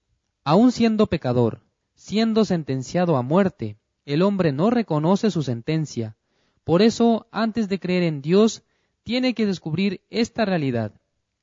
Aun 0.44 0.70
siendo 0.70 1.08
pecador, 1.08 1.62
siendo 1.96 2.44
sentenciado 2.44 3.16
a 3.16 3.22
muerte, 3.22 3.79
el 4.12 4.22
hombre 4.22 4.52
no 4.52 4.70
reconoce 4.70 5.30
su 5.30 5.42
sentencia. 5.42 6.16
Por 6.64 6.82
eso, 6.82 7.26
antes 7.30 7.68
de 7.68 7.78
creer 7.78 8.02
en 8.02 8.22
Dios, 8.22 8.62
tiene 9.02 9.34
que 9.34 9.46
descubrir 9.46 10.02
esta 10.10 10.44
realidad. 10.44 10.92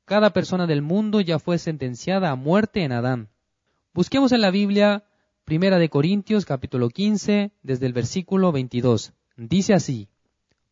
Cada 0.05 0.31
persona 0.31 0.67
del 0.67 0.81
mundo 0.81 1.21
ya 1.21 1.39
fue 1.39 1.57
sentenciada 1.57 2.31
a 2.31 2.35
muerte 2.35 2.83
en 2.83 2.91
Adán. 2.91 3.29
Busquemos 3.93 4.31
en 4.31 4.41
la 4.41 4.51
Biblia 4.51 5.03
Primera 5.43 5.79
de 5.79 5.89
Corintios 5.89 6.45
capítulo 6.45 6.89
15 6.89 7.51
desde 7.63 7.85
el 7.85 7.93
versículo 7.93 8.51
22. 8.51 9.13
Dice 9.37 9.73
así, 9.73 10.09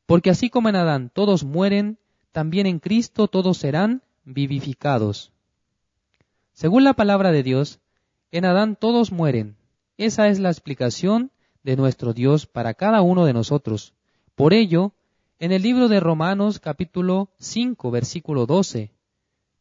Porque 0.06 0.30
así 0.30 0.50
como 0.50 0.70
en 0.70 0.76
Adán 0.76 1.12
todos 1.14 1.44
mueren, 1.44 1.98
también 2.32 2.68
en 2.68 2.80
Cristo 2.80 3.28
todos 3.28 3.58
serán 3.58 4.04
vivificados. 4.26 5.32
Según 6.52 6.84
la 6.84 6.94
palabra 6.94 7.32
de 7.32 7.44
Dios, 7.44 7.80
en 8.32 8.44
Adán 8.44 8.76
todos 8.76 9.12
mueren. 9.12 9.56
Esa 9.98 10.28
es 10.28 10.40
la 10.40 10.50
explicación 10.50 11.32
de 11.66 11.76
nuestro 11.76 12.14
Dios 12.14 12.46
para 12.46 12.76
cada 12.76 13.02
uno 13.02 13.26
de 13.26 13.34
nosotros. 13.34 13.96
Por 14.36 14.54
ello, 14.54 14.94
en 15.40 15.52
el 15.52 15.64
libro 15.64 15.88
de 15.88 16.00
Romanos 16.00 16.60
capítulo 16.60 17.32
5 17.40 17.90
versículo 17.90 18.46
12, 18.46 18.92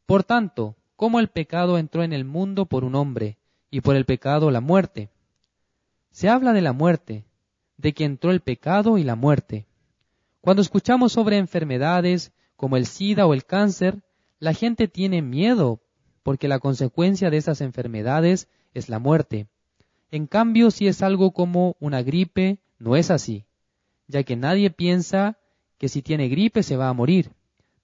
Por 0.04 0.22
tanto, 0.22 0.76
como 0.96 1.18
el 1.18 1.28
pecado 1.28 1.78
entró 1.78 2.02
en 2.02 2.12
el 2.12 2.26
mundo 2.26 2.66
por 2.66 2.84
un 2.84 2.94
hombre, 2.94 3.38
y 3.70 3.80
por 3.80 3.96
el 3.96 4.04
pecado 4.04 4.50
la 4.50 4.60
muerte. 4.60 5.08
Se 6.10 6.28
habla 6.28 6.52
de 6.52 6.60
la 6.60 6.74
muerte, 6.74 7.24
de 7.78 7.94
que 7.94 8.04
entró 8.04 8.30
el 8.30 8.40
pecado 8.40 8.98
y 8.98 9.02
la 9.02 9.16
muerte. 9.16 9.66
Cuando 10.42 10.60
escuchamos 10.60 11.12
sobre 11.12 11.38
enfermedades 11.38 12.32
como 12.54 12.76
el 12.76 12.84
SIDA 12.84 13.24
o 13.26 13.32
el 13.32 13.46
cáncer, 13.46 14.02
la 14.40 14.52
gente 14.52 14.88
tiene 14.88 15.22
miedo 15.22 15.80
porque 16.22 16.48
la 16.48 16.58
consecuencia 16.58 17.30
de 17.30 17.38
esas 17.38 17.62
enfermedades 17.62 18.46
es 18.74 18.90
la 18.90 18.98
muerte. 18.98 19.48
En 20.10 20.26
cambio, 20.26 20.70
si 20.70 20.86
es 20.86 21.02
algo 21.02 21.32
como 21.32 21.76
una 21.80 22.02
gripe, 22.02 22.58
no 22.78 22.96
es 22.96 23.10
así, 23.10 23.44
ya 24.06 24.22
que 24.22 24.36
nadie 24.36 24.70
piensa 24.70 25.38
que 25.78 25.88
si 25.88 26.02
tiene 26.02 26.28
gripe 26.28 26.62
se 26.62 26.76
va 26.76 26.88
a 26.88 26.92
morir. 26.92 27.32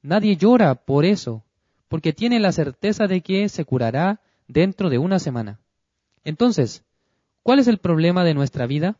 Nadie 0.02 0.36
llora 0.36 0.74
por 0.74 1.04
eso, 1.04 1.44
porque 1.88 2.12
tiene 2.12 2.40
la 2.40 2.52
certeza 2.52 3.06
de 3.06 3.20
que 3.20 3.48
se 3.48 3.64
curará 3.64 4.20
dentro 4.46 4.90
de 4.90 4.98
una 4.98 5.18
semana. 5.18 5.60
Entonces, 6.24 6.84
¿cuál 7.42 7.58
es 7.58 7.68
el 7.68 7.78
problema 7.78 8.24
de 8.24 8.34
nuestra 8.34 8.66
vida? 8.66 8.96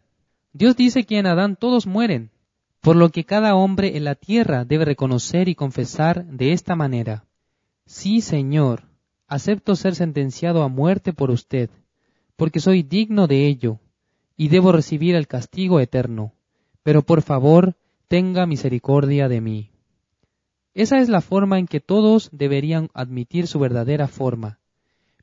Dios 0.53 0.77
dice 0.77 1.05
que 1.05 1.19
en 1.19 1.27
Adán 1.27 1.57
todos 1.57 1.87
mueren, 1.87 2.31
por 2.81 2.97
lo 2.97 3.11
que 3.11 3.25
cada 3.25 3.55
hombre 3.55 3.97
en 3.97 4.05
la 4.05 4.15
tierra 4.15 4.65
debe 4.65 4.85
reconocer 4.85 5.49
y 5.49 5.55
confesar 5.55 6.25
de 6.27 6.53
esta 6.53 6.75
manera. 6.77 7.25
Sí, 7.87 8.21
Señor, 8.21 8.85
acepto 9.29 9.77
ser 9.77 9.95
sentenciado 9.95 10.62
a 10.62 10.69
muerte 10.69 11.12
por 11.12 11.31
usted, 11.31 11.71
porque 12.40 12.61
soy 12.61 12.82
digno 12.82 13.26
de 13.26 13.47
ello, 13.47 13.80
y 14.35 14.49
debo 14.49 14.73
recibir 14.73 15.14
el 15.14 15.26
castigo 15.26 15.78
eterno, 15.78 16.32
pero 16.82 17.02
por 17.02 17.20
favor, 17.20 17.76
tenga 18.09 18.47
misericordia 18.47 19.28
de 19.28 19.42
mí. 19.42 19.70
Esa 20.73 21.00
es 21.00 21.11
la 21.11 21.20
forma 21.20 21.59
en 21.59 21.66
que 21.66 21.80
todos 21.80 22.30
deberían 22.32 22.88
admitir 22.94 23.47
su 23.47 23.59
verdadera 23.59 24.09
forma, 24.09 24.59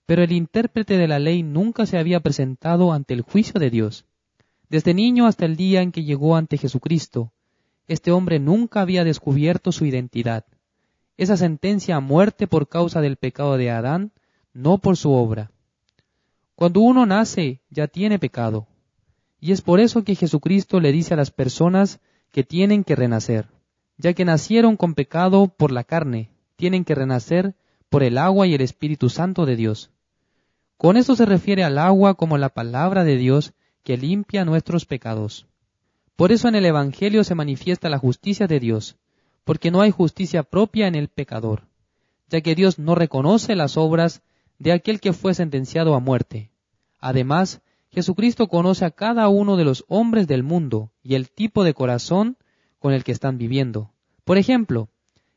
pero 0.05 0.21
el 0.21 0.31
intérprete 0.31 0.95
de 0.99 1.07
la 1.07 1.17
ley 1.17 1.41
nunca 1.41 1.87
se 1.87 1.97
había 1.97 2.19
presentado 2.19 2.93
ante 2.93 3.15
el 3.15 3.21
juicio 3.21 3.59
de 3.59 3.71
Dios. 3.71 4.05
Desde 4.69 4.93
niño 4.93 5.25
hasta 5.25 5.45
el 5.45 5.55
día 5.55 5.81
en 5.81 5.91
que 5.91 6.03
llegó 6.03 6.35
ante 6.35 6.59
Jesucristo, 6.59 7.31
este 7.87 8.11
hombre 8.11 8.37
nunca 8.37 8.81
había 8.81 9.03
descubierto 9.03 9.71
su 9.71 9.87
identidad. 9.87 10.45
Esa 11.17 11.35
sentencia 11.35 11.95
a 11.95 11.99
muerte 11.99 12.45
por 12.45 12.69
causa 12.69 13.01
del 13.01 13.17
pecado 13.17 13.57
de 13.57 13.71
Adán, 13.71 14.11
no 14.53 14.77
por 14.77 14.97
su 14.97 15.13
obra. 15.13 15.49
Cuando 16.57 16.79
uno 16.79 17.05
nace, 17.05 17.61
ya 17.69 17.87
tiene 17.87 18.17
pecado. 18.17 18.65
Y 19.39 19.51
es 19.51 19.61
por 19.61 19.79
eso 19.79 20.03
que 20.03 20.15
Jesucristo 20.15 20.79
le 20.79 20.91
dice 20.91 21.13
a 21.13 21.17
las 21.17 21.29
personas 21.29 21.99
que 22.31 22.43
tienen 22.43 22.83
que 22.83 22.95
renacer, 22.95 23.45
ya 23.99 24.13
que 24.13 24.25
nacieron 24.25 24.75
con 24.75 24.95
pecado 24.95 25.49
por 25.49 25.71
la 25.71 25.83
carne, 25.83 26.31
tienen 26.55 26.83
que 26.83 26.95
renacer 26.95 27.53
por 27.89 28.01
el 28.01 28.17
agua 28.17 28.47
y 28.47 28.55
el 28.55 28.61
Espíritu 28.61 29.11
Santo 29.11 29.45
de 29.45 29.55
Dios. 29.55 29.91
Con 30.77 30.97
esto 30.97 31.15
se 31.15 31.27
refiere 31.27 31.63
al 31.63 31.77
agua 31.77 32.15
como 32.15 32.39
la 32.39 32.49
palabra 32.49 33.03
de 33.03 33.17
Dios 33.17 33.53
que 33.83 33.95
limpia 33.95 34.43
nuestros 34.43 34.87
pecados. 34.87 35.45
Por 36.15 36.31
eso 36.31 36.47
en 36.47 36.55
el 36.55 36.65
Evangelio 36.65 37.23
se 37.23 37.35
manifiesta 37.35 37.87
la 37.87 37.99
justicia 37.99 38.47
de 38.47 38.59
Dios, 38.59 38.97
porque 39.43 39.69
no 39.69 39.81
hay 39.81 39.91
justicia 39.91 40.41
propia 40.41 40.87
en 40.87 40.95
el 40.95 41.07
pecador, 41.07 41.67
ya 42.29 42.41
que 42.41 42.55
Dios 42.55 42.79
no 42.79 42.95
reconoce 42.95 43.55
las 43.55 43.77
obras 43.77 44.23
de 44.59 44.71
aquel 44.71 44.99
que 44.99 45.13
fue 45.13 45.33
sentenciado 45.33 45.95
a 45.95 45.99
muerte. 45.99 46.51
Además, 46.99 47.61
Jesucristo 47.89 48.47
conoce 48.47 48.85
a 48.85 48.91
cada 48.91 49.27
uno 49.29 49.57
de 49.57 49.65
los 49.65 49.85
hombres 49.87 50.27
del 50.27 50.43
mundo 50.43 50.91
y 51.03 51.15
el 51.15 51.29
tipo 51.29 51.63
de 51.63 51.73
corazón 51.73 52.37
con 52.79 52.93
el 52.93 53.03
que 53.03 53.11
están 53.11 53.37
viviendo. 53.37 53.91
Por 54.23 54.37
ejemplo, 54.37 54.89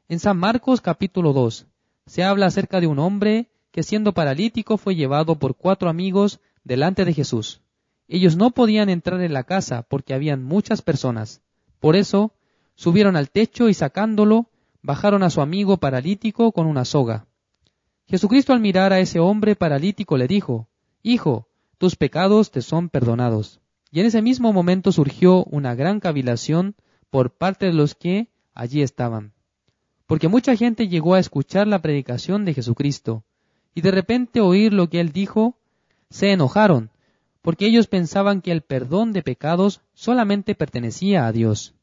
en 0.09 0.19
San 0.19 0.37
Marcos 0.37 0.81
capítulo 0.81 1.33
2 1.33 1.67
se 2.07 2.25
habla 2.25 2.47
acerca 2.47 2.81
de 2.81 2.87
un 2.87 2.99
hombre 2.99 3.51
que 3.71 3.83
siendo 3.83 4.13
paralítico 4.13 4.79
fue 4.79 4.97
llevado 4.97 5.39
por 5.39 5.57
cuatro 5.57 5.89
amigos 5.89 6.41
delante 6.65 7.05
de 7.05 7.15
Jesús. 7.15 7.61
Ellos 8.09 8.37
no 8.37 8.51
podían 8.51 8.89
entrar 8.89 9.21
en 9.21 9.33
la 9.33 9.45
casa 9.45 9.83
porque 9.83 10.15
habían 10.15 10.43
muchas 10.43 10.83
personas. 10.83 11.43
Por 11.79 11.95
eso, 11.95 12.33
subieron 12.75 13.17
al 13.17 13.31
techo 13.31 13.69
y 13.69 13.75
sacándolo, 13.75 14.51
bajaron 14.83 15.23
a 15.23 15.31
su 15.31 15.41
amigo 15.41 15.77
paralítico 15.77 16.51
con 16.51 16.67
una 16.67 16.85
soga. 16.85 17.27
Jesucristo 18.11 18.53
al 18.53 18.61
mirar 18.61 18.93
a 18.93 19.01
ese 19.01 19.21
hombre 19.21 19.57
paralítico 19.57 20.19
le 20.19 20.27
dijo, 20.27 20.69
Hijo, 21.03 21.49
tus 21.79 21.97
pecados 21.97 22.51
te 22.51 22.61
son 22.61 22.89
perdonados. 22.91 23.61
Y 23.91 24.01
en 24.01 24.07
ese 24.07 24.21
mismo 24.21 24.53
momento 24.53 24.93
surgió 24.93 25.45
una 25.45 25.75
gran 25.75 26.01
cavilación 26.01 26.75
por 27.09 27.31
parte 27.31 27.67
de 27.67 27.73
los 27.73 27.95
que 27.95 28.29
allí 28.53 28.83
estaban. 28.83 29.33
Porque 30.07 30.29
mucha 30.29 30.57
gente 30.57 30.89
llegó 30.89 31.15
a 31.15 31.21
escuchar 31.21 31.67
la 31.67 31.81
predicación 31.81 32.45
de 32.45 32.55
Jesucristo, 32.55 33.25
y 33.75 33.81
de 33.81 33.93
repente 33.93 34.41
oír 34.41 34.73
lo 34.73 34.91
que 34.91 35.01
él 35.01 35.13
dijo, 35.13 35.57
se 36.11 36.33
enojaron 36.33 36.91
porque 37.43 37.67
ellos 37.67 37.87
pensaban 37.87 38.43
que 38.43 38.53
el 38.53 38.63
perdón 38.63 39.13
de 39.13 39.23
pecados 39.23 39.81
solamente 39.95 40.55
pertenecía 40.55 41.27
a 41.27 41.33
Dios. 41.33 41.75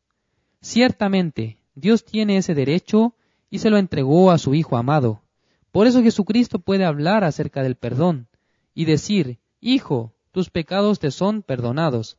Ciertamente, 0.61 1.57
Dios 1.75 2.05
tiene 2.05 2.37
ese 2.37 2.53
derecho 2.53 3.15
y 3.49 3.59
se 3.59 3.69
lo 3.69 3.77
entregó 3.77 4.31
a 4.31 4.37
su 4.37 4.53
Hijo 4.53 4.77
amado. 4.77 5.21
Por 5.71 5.87
eso 5.87 6.01
Jesucristo 6.01 6.59
puede 6.59 6.85
hablar 6.85 7.23
acerca 7.23 7.63
del 7.63 7.75
perdón 7.75 8.27
y 8.73 8.85
decir, 8.85 9.39
Hijo, 9.59 10.13
tus 10.31 10.49
pecados 10.49 10.99
te 10.99 11.11
son 11.11 11.41
perdonados. 11.41 12.17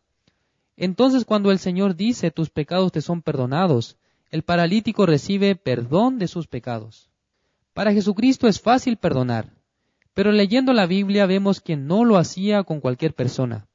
Entonces 0.76 1.24
cuando 1.24 1.50
el 1.50 1.58
Señor 1.58 1.96
dice 1.96 2.30
tus 2.30 2.50
pecados 2.50 2.92
te 2.92 3.00
son 3.00 3.22
perdonados, 3.22 3.96
el 4.30 4.42
paralítico 4.42 5.06
recibe 5.06 5.56
perdón 5.56 6.18
de 6.18 6.28
sus 6.28 6.46
pecados. 6.46 7.10
Para 7.72 7.92
Jesucristo 7.92 8.48
es 8.48 8.60
fácil 8.60 8.96
perdonar, 8.96 9.52
pero 10.14 10.32
leyendo 10.32 10.72
la 10.72 10.86
Biblia 10.86 11.26
vemos 11.26 11.60
que 11.60 11.76
no 11.76 12.04
lo 12.04 12.16
hacía 12.16 12.64
con 12.64 12.80
cualquier 12.80 13.14
persona. 13.14 13.68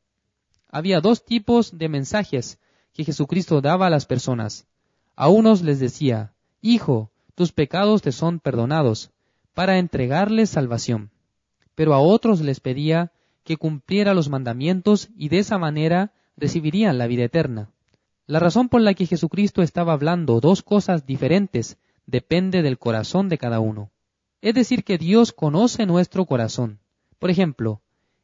Había 0.70 1.00
dos 1.00 1.24
tipos 1.24 1.77
de 1.77 1.88
mensajes 1.88 2.60
que 2.92 3.06
Jesucristo 3.06 3.62
daba 3.62 3.88
a 3.88 3.89
las 3.89 4.06
personas. 4.06 4.68
A 5.15 5.30
unos 5.30 5.62
les 5.62 5.80
decía, 5.80 6.34
Hijo, 6.62 7.12
tus 7.34 7.53
pecados 7.53 8.01
te 8.01 8.12
son 8.12 8.42
perdonados, 8.42 9.12
para 9.53 9.77
entregarles 9.77 10.50
salvación. 10.50 11.12
Pero 11.75 11.93
a 11.93 12.00
otros 12.00 12.41
les 12.41 12.60
pedía 12.60 13.12
que 13.43 13.57
cumpliera 13.57 14.13
los 14.13 14.29
mandamientos 14.29 15.10
y 15.17 15.29
de 15.29 15.39
esa 15.39 15.57
manera 15.57 16.13
recibirían 16.38 16.98
la 16.98 17.07
vida 17.07 17.24
eterna. 17.24 17.69
La 18.25 18.39
razón 18.39 18.69
por 18.69 18.81
la 18.81 18.93
que 18.93 19.05
Jesucristo 19.05 19.62
estaba 19.62 19.93
hablando 19.93 20.39
dos 20.39 20.63
cosas 20.63 21.05
diferentes 21.05 21.77
depende 22.05 22.62
del 22.62 22.79
corazón 22.79 23.29
de 23.29 23.38
cada 23.38 23.60
uno. 23.60 23.91
Es 24.41 24.55
decir, 24.55 24.83
que 24.83 24.98
Dios 24.98 25.33
conoce 25.33 25.86
nuestro 25.86 26.25
corazón. 26.25 26.80
Por 27.19 27.30
ejemplo, 27.30 27.82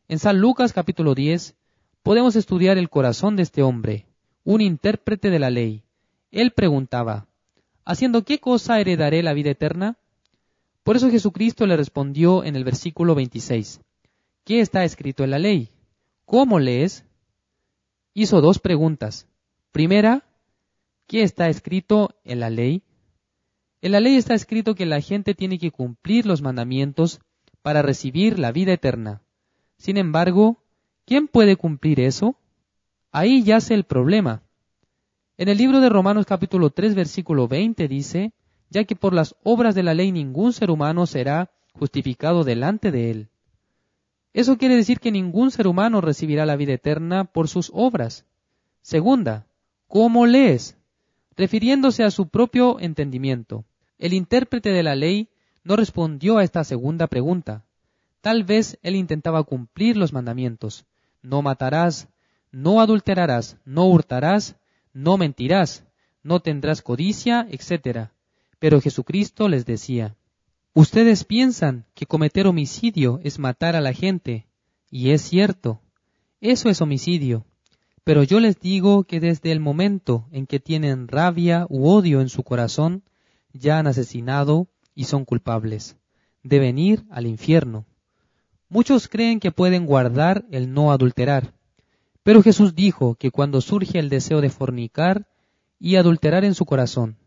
en 0.08 0.20
San 0.20 0.40
Lucas 0.40 0.74
capítulo 0.74 1.16
10 1.16 1.56
podemos 2.04 2.36
estudiar 2.36 2.78
el 2.78 2.90
corazón 2.90 3.36
de 3.36 3.44
este 3.44 3.62
hombre, 3.62 4.06
un 4.44 4.62
intérprete 4.62 5.30
de 5.30 5.40
la 5.40 5.50
ley. 5.50 5.84
Él 6.32 6.52
preguntaba, 6.52 7.28
¿haciendo 7.86 8.24
qué 8.24 8.40
cosa 8.40 8.80
heredaré 8.80 9.22
la 9.22 9.34
vida 9.34 9.52
eterna? 9.52 9.98
Por 10.84 10.96
eso 10.96 11.10
Jesucristo 11.10 11.66
le 11.66 11.78
respondió 11.78 12.44
en 12.44 12.56
el 12.56 12.64
versículo 12.64 13.16
26, 13.16 13.82
¿qué 14.44 14.62
está 14.62 14.84
escrito 14.84 15.24
en 15.24 15.32
la 15.32 15.40
ley? 15.40 15.70
¿Cómo 16.26 16.60
lees? 16.60 17.06
Hizo 18.14 18.42
dos 18.42 18.60
preguntas. 18.60 19.28
Primera, 19.72 20.24
¿qué 21.08 21.24
está 21.24 21.50
escrito 21.50 22.16
en 22.24 22.40
la 22.40 22.50
ley? 22.50 22.84
En 23.82 23.94
la 23.94 24.00
ley 24.00 24.16
está 24.16 24.34
escrito 24.34 24.76
que 24.76 24.86
la 24.86 25.02
gente 25.02 25.36
tiene 25.36 25.58
que 25.58 25.72
cumplir 25.72 26.26
los 26.26 26.42
mandamientos 26.42 27.22
para 27.62 27.82
recibir 27.82 28.40
la 28.40 28.52
vida 28.52 28.74
eterna. 28.74 29.22
Sin 29.78 29.98
embargo, 29.98 30.64
¿quién 31.06 31.28
puede 31.28 31.56
cumplir 31.56 32.00
eso? 32.00 32.36
Ahí 33.12 33.44
yace 33.44 33.74
el 33.74 33.86
problema. 33.86 34.44
En 35.38 35.48
el 35.48 35.58
libro 35.58 35.80
de 35.80 35.90
Romanos 35.90 36.26
capítulo 36.26 36.70
3 36.70 36.96
versículo 36.96 37.48
20 37.48 37.88
dice, 37.88 38.34
ya 38.70 38.84
que 38.84 38.96
por 38.96 39.14
las 39.14 39.36
obras 39.44 39.76
de 39.76 39.84
la 39.84 39.94
ley 39.94 40.12
ningún 40.12 40.54
ser 40.54 40.72
humano 40.72 41.06
será 41.06 41.52
justificado 41.74 42.44
delante 42.44 42.92
de 42.92 43.12
él. 43.12 43.30
Eso 44.34 44.58
quiere 44.58 44.76
decir 44.76 45.00
que 45.00 45.12
ningún 45.12 45.52
ser 45.52 45.68
humano 45.68 46.02
recibirá 46.02 46.46
la 46.46 46.56
vida 46.56 46.74
eterna 46.74 47.26
por 47.26 47.48
sus 47.48 47.72
obras. 47.74 48.26
Segunda, 48.82 49.48
¿cómo 49.88 50.26
lees? 50.26 50.78
Refiriéndose 51.36 52.04
a 52.04 52.12
su 52.12 52.28
propio 52.28 52.80
entendimiento. 52.80 53.66
El 53.98 54.14
intérprete 54.14 54.70
de 54.70 54.84
la 54.84 54.96
ley 54.96 55.30
no 55.64 55.76
respondió 55.76 56.38
a 56.38 56.44
esta 56.44 56.64
segunda 56.64 57.08
pregunta. 57.08 57.66
Tal 58.22 58.44
vez 58.44 58.78
él 58.84 58.96
intentaba 58.96 59.44
cumplir 59.44 59.98
los 59.98 60.14
mandamientos. 60.14 60.86
No 61.22 61.42
matarás, 61.42 62.08
no 62.52 62.82
adulterarás, 62.82 63.58
no 63.66 63.88
hurtarás, 63.88 64.56
no 64.94 65.18
mentirás, 65.18 65.86
no 66.24 66.40
tendrás 66.40 66.82
codicia, 66.82 67.48
etc. 67.50 68.10
Pero 68.60 68.82
Jesucristo 68.82 69.48
les 69.48 69.66
decía, 69.66 70.16
Ustedes 70.74 71.24
piensan 71.24 71.86
que 71.96 72.06
cometer 72.06 72.46
homicidio 72.46 73.20
es 73.24 73.40
matar 73.40 73.76
a 73.76 73.82
la 73.82 73.94
gente, 73.94 74.48
y 74.92 75.12
es 75.12 75.22
cierto, 75.24 75.82
eso 76.42 76.70
es 76.70 76.82
homicidio. 76.82 77.46
Pero 78.04 78.24
yo 78.24 78.40
les 78.40 78.60
digo 78.60 79.04
que 79.04 79.20
desde 79.20 79.52
el 79.52 79.60
momento 79.60 80.28
en 80.32 80.48
que 80.48 80.60
tienen 80.60 81.08
rabia 81.08 81.66
u 81.70 81.90
odio 81.90 82.22
en 82.22 82.30
su 82.30 82.44
corazón, 82.44 83.04
ya 83.52 83.80
han 83.80 83.88
asesinado 83.88 84.68
y 84.96 85.06
son 85.06 85.26
culpables. 85.26 85.96
de 86.42 86.58
venir 86.58 87.04
al 87.12 87.28
infierno. 87.28 87.86
Muchos 88.70 89.10
creen 89.10 89.42
que 89.42 89.52
pueden 89.52 89.86
guardar 89.86 90.46
el 90.52 90.74
no 90.74 90.94
adulterar, 90.94 91.54
pero 92.24 92.42
Jesús 92.42 92.76
dijo 92.76 93.16
que 93.16 93.30
cuando 93.30 93.60
surge 93.60 94.00
el 94.00 94.08
deseo 94.08 94.40
de 94.40 94.50
fornicar 94.50 95.28
y 95.80 95.98
adulterar 95.98 96.46
en 96.46 96.56
su 96.56 96.66
corazón, 96.66 97.18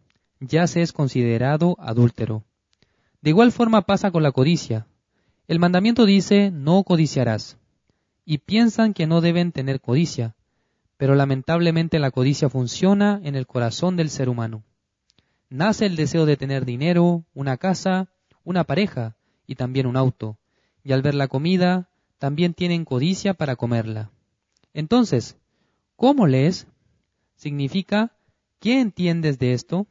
ya 0.47 0.67
se 0.67 0.83
es 0.83 0.93
considerado 0.93 1.77
adúltero. 1.79 2.45
De 3.21 3.31
igual 3.31 3.53
forma 3.53 3.83
pasa 3.83 4.11
con 4.11 4.23
la 4.23 4.33
codicia. 4.33 4.87
El 5.49 5.59
mandamiento 5.59 6.07
dice 6.07 6.51
no 6.51 6.83
codiciarás, 6.83 7.59
y 8.25 8.39
piensan 8.39 8.95
que 8.95 9.07
no 9.07 9.21
deben 9.21 9.53
tener 9.53 9.81
codicia, 9.81 10.35
pero 10.97 11.15
lamentablemente 11.15 11.99
la 11.99 12.11
codicia 12.11 12.49
funciona 12.49 13.21
en 13.25 13.35
el 13.35 13.47
corazón 13.47 13.97
del 13.97 14.11
ser 14.11 14.29
humano 14.29 14.63
nace 15.53 15.85
el 15.85 15.97
deseo 15.97 16.25
de 16.25 16.37
tener 16.37 16.65
dinero, 16.65 17.25
una 17.35 17.59
casa, 17.59 18.09
una 18.43 18.65
pareja 18.65 19.17
y 19.47 19.55
también 19.55 19.87
un 19.87 19.97
auto, 19.97 20.39
y 20.83 20.93
al 20.93 21.03
ver 21.03 21.15
la 21.15 21.29
comida, 21.29 21.91
también 22.19 22.55
tienen 22.55 22.85
codicia 22.85 23.35
para 23.35 23.57
comerla. 23.57 24.11
Entonces, 24.73 25.37
¿cómo 25.97 26.27
lees? 26.27 26.67
Significa, 27.37 28.13
¿qué 28.61 28.81
entiendes 28.81 29.39
de 29.39 29.53
esto? 29.53 29.87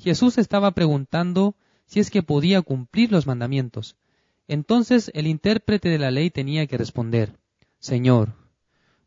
Jesús 0.00 0.38
estaba 0.38 0.70
preguntando 0.72 1.54
si 1.86 2.00
es 2.00 2.10
que 2.10 2.22
podía 2.22 2.62
cumplir 2.62 3.12
los 3.12 3.26
mandamientos. 3.26 3.96
Entonces 4.48 5.10
el 5.14 5.26
intérprete 5.26 5.88
de 5.88 5.98
la 5.98 6.10
ley 6.10 6.30
tenía 6.30 6.66
que 6.66 6.78
responder, 6.78 7.38
Señor, 7.78 8.34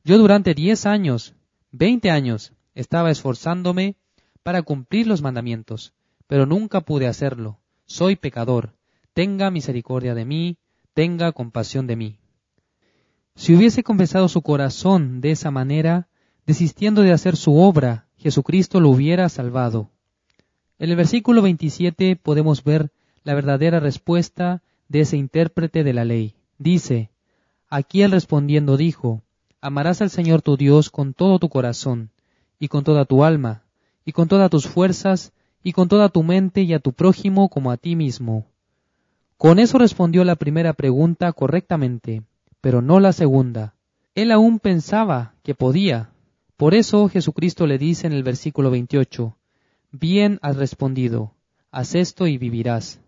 yo 0.04 0.18
durante 0.18 0.54
diez 0.54 0.86
años, 0.86 1.34
veinte 1.72 2.12
años, 2.12 2.54
estaba 2.76 3.12
esforzándome 3.12 3.96
para 4.44 4.62
cumplir 4.62 5.08
los 5.08 5.22
mandamientos, 5.22 5.94
pero 6.28 6.46
nunca 6.46 6.82
pude 6.82 7.08
hacerlo. 7.08 7.60
Soy 7.86 8.16
pecador. 8.16 8.76
Tenga 9.14 9.52
misericordia 9.52 10.16
de 10.16 10.26
mí, 10.26 10.58
tenga 10.94 11.32
compasión 11.32 11.88
de 11.88 11.96
mí. 11.96 12.20
Si 13.36 13.56
hubiese 13.56 13.84
confesado 13.84 14.28
su 14.28 14.42
corazón 14.42 15.22
de 15.22 15.32
esa 15.32 15.52
manera, 15.52 16.08
desistiendo 16.46 17.02
de 17.02 17.14
hacer 17.14 17.36
su 17.36 17.56
obra, 17.56 18.08
Jesucristo 18.18 18.80
lo 18.80 18.90
hubiera 18.90 19.30
salvado. 19.30 19.93
En 20.84 20.90
el 20.90 20.98
versículo 20.98 21.42
27 21.42 22.18
podemos 22.18 22.66
ver 22.66 22.92
la 23.24 23.34
verdadera 23.34 23.80
respuesta 23.80 24.62
de 24.90 25.00
ese 25.00 25.16
intérprete 25.16 25.86
de 25.86 25.94
la 25.94 26.04
ley. 26.04 26.36
Dice, 26.58 27.10
aquí 27.70 28.02
él 28.02 28.12
respondiendo 28.12 28.76
dijo, 28.76 29.22
amarás 29.62 30.02
al 30.02 30.10
Señor 30.10 30.42
tu 30.42 30.58
Dios 30.58 30.90
con 30.90 31.14
todo 31.14 31.40
tu 31.40 31.48
corazón, 31.48 32.10
y 32.60 32.68
con 32.68 32.84
toda 32.84 33.06
tu 33.06 33.24
alma, 33.24 33.64
y 34.04 34.12
con 34.12 34.28
todas 34.28 34.50
tus 34.50 34.68
fuerzas, 34.68 35.32
y 35.64 35.72
con 35.72 35.88
toda 35.88 36.10
tu 36.10 36.22
mente, 36.22 36.64
y 36.64 36.74
a 36.74 36.80
tu 36.80 36.92
prójimo 36.92 37.48
como 37.48 37.72
a 37.72 37.78
ti 37.78 37.96
mismo. 37.96 38.46
Con 39.38 39.60
eso 39.60 39.78
respondió 39.78 40.26
la 40.26 40.36
primera 40.36 40.74
pregunta 40.74 41.32
correctamente, 41.32 42.24
pero 42.60 42.82
no 42.82 43.00
la 43.00 43.14
segunda. 43.14 43.74
Él 44.16 44.34
aún 44.34 44.60
pensaba 44.60 45.34
que 45.44 45.56
podía. 45.56 46.10
Por 46.58 46.74
eso 46.74 47.08
Jesucristo 47.08 47.68
le 47.68 47.78
dice 47.78 48.06
en 48.06 48.12
el 48.12 48.24
versículo 48.24 48.70
28, 48.70 49.38
Bien 49.96 50.40
has 50.42 50.58
respondido, 50.58 51.36
haz 51.70 51.94
esto 51.94 52.26
y 52.26 52.40
vivirás. 52.40 53.00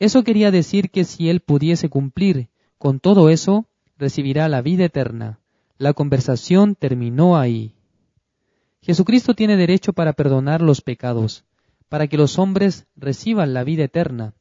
Eso 0.00 0.24
quería 0.24 0.50
decir 0.50 0.90
que 0.90 1.04
si 1.04 1.30
él 1.30 1.38
pudiese 1.38 1.88
cumplir 1.90 2.48
con 2.76 2.98
todo 2.98 3.30
eso, 3.30 3.66
recibirá 3.98 4.48
la 4.48 4.62
vida 4.62 4.84
eterna. 4.84 5.38
La 5.78 5.92
conversación 5.92 6.74
terminó 6.74 7.38
ahí. 7.38 7.76
Jesucristo 8.80 9.34
tiene 9.34 9.56
derecho 9.56 9.92
para 9.92 10.12
perdonar 10.12 10.60
los 10.60 10.80
pecados, 10.80 11.44
para 11.88 12.08
que 12.08 12.16
los 12.16 12.36
hombres 12.36 12.88
reciban 12.96 13.54
la 13.54 13.62
vida 13.62 13.84
eterna, 13.84 14.34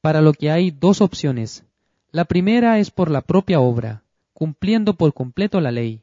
para 0.00 0.20
lo 0.20 0.32
que 0.32 0.50
hay 0.50 0.72
dos 0.72 1.00
opciones. 1.00 1.62
La 2.10 2.24
primera 2.24 2.80
es 2.80 2.90
por 2.90 3.08
la 3.08 3.20
propia 3.20 3.60
obra, 3.60 4.02
cumpliendo 4.32 4.94
por 4.94 5.14
completo 5.14 5.60
la 5.60 5.70
ley. 5.70 6.00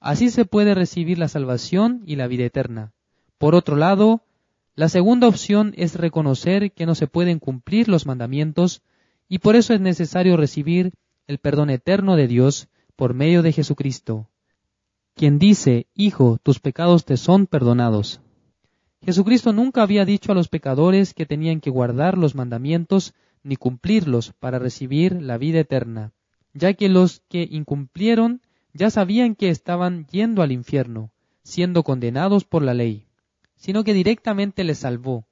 Así 0.00 0.30
se 0.30 0.44
puede 0.44 0.74
recibir 0.74 1.16
la 1.16 1.28
salvación 1.28 2.02
y 2.06 2.16
la 2.16 2.26
vida 2.26 2.44
eterna. 2.44 2.92
Por 3.38 3.54
otro 3.54 3.76
lado, 3.76 4.22
la 4.74 4.88
segunda 4.88 5.28
opción 5.28 5.74
es 5.76 5.96
reconocer 5.96 6.72
que 6.72 6.86
no 6.86 6.94
se 6.94 7.06
pueden 7.06 7.38
cumplir 7.38 7.88
los 7.88 8.06
mandamientos 8.06 8.80
y 9.28 9.38
por 9.38 9.54
eso 9.54 9.74
es 9.74 9.80
necesario 9.80 10.38
recibir 10.38 10.92
el 11.26 11.38
perdón 11.38 11.68
eterno 11.68 12.16
de 12.16 12.26
Dios 12.26 12.68
por 12.96 13.12
medio 13.12 13.42
de 13.42 13.52
Jesucristo, 13.52 14.30
quien 15.14 15.38
dice, 15.38 15.88
Hijo, 15.94 16.38
tus 16.42 16.58
pecados 16.58 17.04
te 17.04 17.18
son 17.18 17.46
perdonados. 17.46 18.22
Jesucristo 19.04 19.52
nunca 19.52 19.82
había 19.82 20.06
dicho 20.06 20.32
a 20.32 20.34
los 20.34 20.48
pecadores 20.48 21.12
que 21.12 21.26
tenían 21.26 21.60
que 21.60 21.70
guardar 21.70 22.16
los 22.16 22.34
mandamientos 22.34 23.12
ni 23.42 23.56
cumplirlos 23.56 24.32
para 24.32 24.58
recibir 24.58 25.20
la 25.20 25.36
vida 25.36 25.60
eterna, 25.60 26.12
ya 26.54 26.72
que 26.72 26.88
los 26.88 27.20
que 27.28 27.46
incumplieron 27.50 28.40
ya 28.72 28.88
sabían 28.88 29.34
que 29.34 29.50
estaban 29.50 30.06
yendo 30.06 30.40
al 30.40 30.50
infierno, 30.50 31.10
siendo 31.42 31.82
condenados 31.82 32.44
por 32.44 32.62
la 32.62 32.72
ley 32.72 33.06
sino 33.62 33.84
que 33.84 33.94
directamente 33.94 34.64
les 34.64 34.78
salvó. 34.78 35.24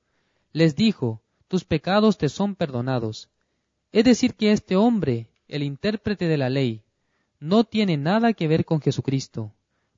Les 0.52 0.76
dijo, 0.76 1.20
tus 1.48 1.64
pecados 1.64 2.16
te 2.16 2.28
son 2.28 2.54
perdonados. 2.54 3.28
Es 3.90 4.04
decir, 4.04 4.34
que 4.34 4.52
este 4.52 4.76
hombre, 4.76 5.26
el 5.48 5.64
intérprete 5.64 6.28
de 6.28 6.36
la 6.36 6.48
ley, 6.48 6.84
no 7.40 7.64
tiene 7.64 7.96
nada 7.96 8.32
que 8.32 8.46
ver 8.46 8.64
con 8.64 8.80
Jesucristo. 8.80 9.52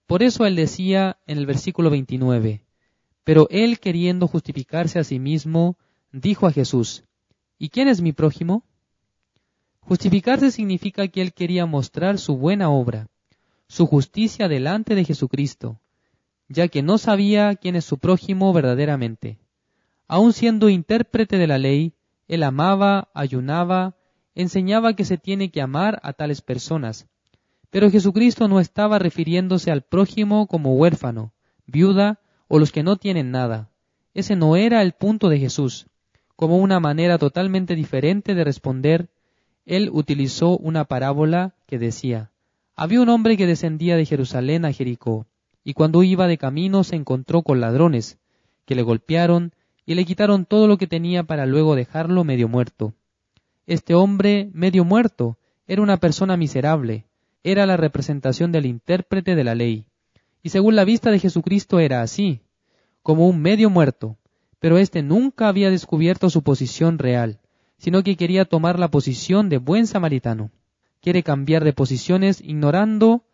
Por 0.06 0.22
eso 0.22 0.46
él 0.46 0.56
decía 0.56 1.18
en 1.26 1.36
el 1.36 1.44
versículo 1.44 1.90
29, 1.90 2.64
pero 3.22 3.48
él 3.50 3.78
queriendo 3.80 4.26
justificarse 4.28 4.98
a 4.98 5.04
sí 5.04 5.18
mismo, 5.18 5.76
dijo 6.10 6.46
a 6.46 6.52
Jesús, 6.52 7.04
¿y 7.58 7.68
quién 7.68 7.86
es 7.86 8.00
mi 8.00 8.12
prójimo? 8.12 8.64
Justificarse 9.80 10.50
significa 10.50 11.06
que 11.08 11.20
él 11.20 11.34
quería 11.34 11.66
mostrar 11.66 12.18
su 12.18 12.38
buena 12.38 12.70
obra, 12.70 13.08
su 13.68 13.86
justicia 13.86 14.48
delante 14.48 14.94
de 14.94 15.04
Jesucristo, 15.04 15.81
ya 16.52 16.68
que 16.68 16.82
no 16.82 16.98
sabía 16.98 17.54
quién 17.56 17.76
es 17.76 17.84
su 17.84 17.98
prójimo 17.98 18.52
verdaderamente. 18.52 19.38
Aun 20.06 20.32
siendo 20.32 20.68
intérprete 20.68 21.38
de 21.38 21.46
la 21.46 21.58
ley, 21.58 21.94
él 22.28 22.42
amaba, 22.42 23.08
ayunaba, 23.14 23.96
enseñaba 24.34 24.94
que 24.94 25.04
se 25.04 25.16
tiene 25.16 25.50
que 25.50 25.62
amar 25.62 25.98
a 26.02 26.12
tales 26.12 26.42
personas. 26.42 27.08
Pero 27.70 27.90
Jesucristo 27.90 28.48
no 28.48 28.60
estaba 28.60 28.98
refiriéndose 28.98 29.70
al 29.70 29.82
prójimo 29.82 30.46
como 30.46 30.74
huérfano, 30.74 31.32
viuda 31.66 32.20
o 32.48 32.58
los 32.58 32.70
que 32.70 32.82
no 32.82 32.96
tienen 32.96 33.30
nada. 33.30 33.70
Ese 34.12 34.36
no 34.36 34.56
era 34.56 34.82
el 34.82 34.92
punto 34.92 35.30
de 35.30 35.38
Jesús. 35.38 35.86
Como 36.36 36.58
una 36.58 36.80
manera 36.80 37.16
totalmente 37.16 37.74
diferente 37.74 38.34
de 38.34 38.44
responder, 38.44 39.08
él 39.64 39.88
utilizó 39.90 40.58
una 40.58 40.84
parábola 40.84 41.54
que 41.66 41.78
decía, 41.78 42.30
había 42.76 43.00
un 43.00 43.08
hombre 43.08 43.38
que 43.38 43.46
descendía 43.46 43.96
de 43.96 44.04
Jerusalén 44.04 44.66
a 44.66 44.72
Jericó, 44.72 45.26
y 45.64 45.74
cuando 45.74 46.02
iba 46.02 46.26
de 46.26 46.38
camino 46.38 46.84
se 46.84 46.96
encontró 46.96 47.42
con 47.42 47.60
ladrones, 47.60 48.18
que 48.64 48.74
le 48.74 48.82
golpearon 48.82 49.52
y 49.86 49.94
le 49.94 50.04
quitaron 50.04 50.44
todo 50.44 50.66
lo 50.66 50.78
que 50.78 50.86
tenía 50.86 51.24
para 51.24 51.46
luego 51.46 51.74
dejarlo 51.74 52.24
medio 52.24 52.48
muerto. 52.48 52.94
Este 53.66 53.94
hombre, 53.94 54.50
medio 54.52 54.84
muerto, 54.84 55.38
era 55.66 55.82
una 55.82 55.96
persona 55.96 56.36
miserable, 56.36 57.06
era 57.44 57.66
la 57.66 57.76
representación 57.76 58.52
del 58.52 58.66
intérprete 58.66 59.34
de 59.34 59.44
la 59.44 59.54
ley, 59.54 59.84
y 60.42 60.50
según 60.50 60.76
la 60.76 60.84
vista 60.84 61.10
de 61.10 61.18
Jesucristo 61.18 61.78
era 61.78 62.02
así, 62.02 62.40
como 63.02 63.28
un 63.28 63.40
medio 63.40 63.70
muerto, 63.70 64.16
pero 64.58 64.78
éste 64.78 65.02
nunca 65.02 65.48
había 65.48 65.70
descubierto 65.70 66.30
su 66.30 66.42
posición 66.42 66.98
real, 66.98 67.40
sino 67.78 68.02
que 68.02 68.16
quería 68.16 68.44
tomar 68.44 68.78
la 68.78 68.88
posición 68.88 69.48
de 69.48 69.58
buen 69.58 69.86
samaritano. 69.86 70.50
Quiere 71.00 71.24
cambiar 71.24 71.64
de 71.64 71.72
posiciones 71.72 72.40
ignorando 72.40 73.24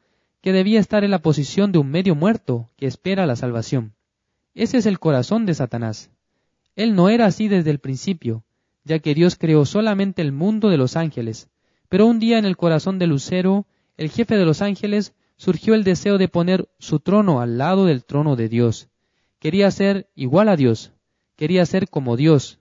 que 0.48 0.52
debía 0.54 0.80
estar 0.80 1.04
en 1.04 1.10
la 1.10 1.20
posición 1.20 1.72
de 1.72 1.78
un 1.78 1.90
medio 1.90 2.14
muerto 2.14 2.70
que 2.78 2.86
espera 2.86 3.26
la 3.26 3.36
salvación. 3.36 3.92
Ese 4.54 4.78
es 4.78 4.86
el 4.86 4.98
corazón 4.98 5.44
de 5.44 5.52
Satanás. 5.52 6.10
Él 6.74 6.94
no 6.94 7.10
era 7.10 7.26
así 7.26 7.48
desde 7.48 7.68
el 7.68 7.80
principio, 7.80 8.44
ya 8.82 8.98
que 8.98 9.14
Dios 9.14 9.36
creó 9.36 9.66
solamente 9.66 10.22
el 10.22 10.32
mundo 10.32 10.70
de 10.70 10.78
los 10.78 10.96
ángeles, 10.96 11.50
pero 11.90 12.06
un 12.06 12.18
día 12.18 12.38
en 12.38 12.46
el 12.46 12.56
corazón 12.56 12.98
de 12.98 13.06
Lucero, 13.06 13.66
el 13.98 14.08
jefe 14.08 14.38
de 14.38 14.46
los 14.46 14.62
ángeles, 14.62 15.12
surgió 15.36 15.74
el 15.74 15.84
deseo 15.84 16.16
de 16.16 16.28
poner 16.28 16.66
su 16.78 16.98
trono 16.98 17.42
al 17.42 17.58
lado 17.58 17.84
del 17.84 18.06
trono 18.06 18.34
de 18.34 18.48
Dios. 18.48 18.88
Quería 19.40 19.70
ser 19.70 20.08
igual 20.14 20.48
a 20.48 20.56
Dios, 20.56 20.92
quería 21.36 21.66
ser 21.66 21.90
como 21.90 22.16
Dios. 22.16 22.58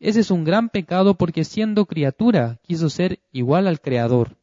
Ese 0.00 0.18
es 0.18 0.32
un 0.32 0.42
gran 0.42 0.68
pecado 0.68 1.14
porque 1.14 1.44
siendo 1.44 1.86
criatura 1.86 2.58
quiso 2.64 2.90
ser 2.90 3.20
igual 3.30 3.68
al 3.68 3.80
Creador. 3.80 4.36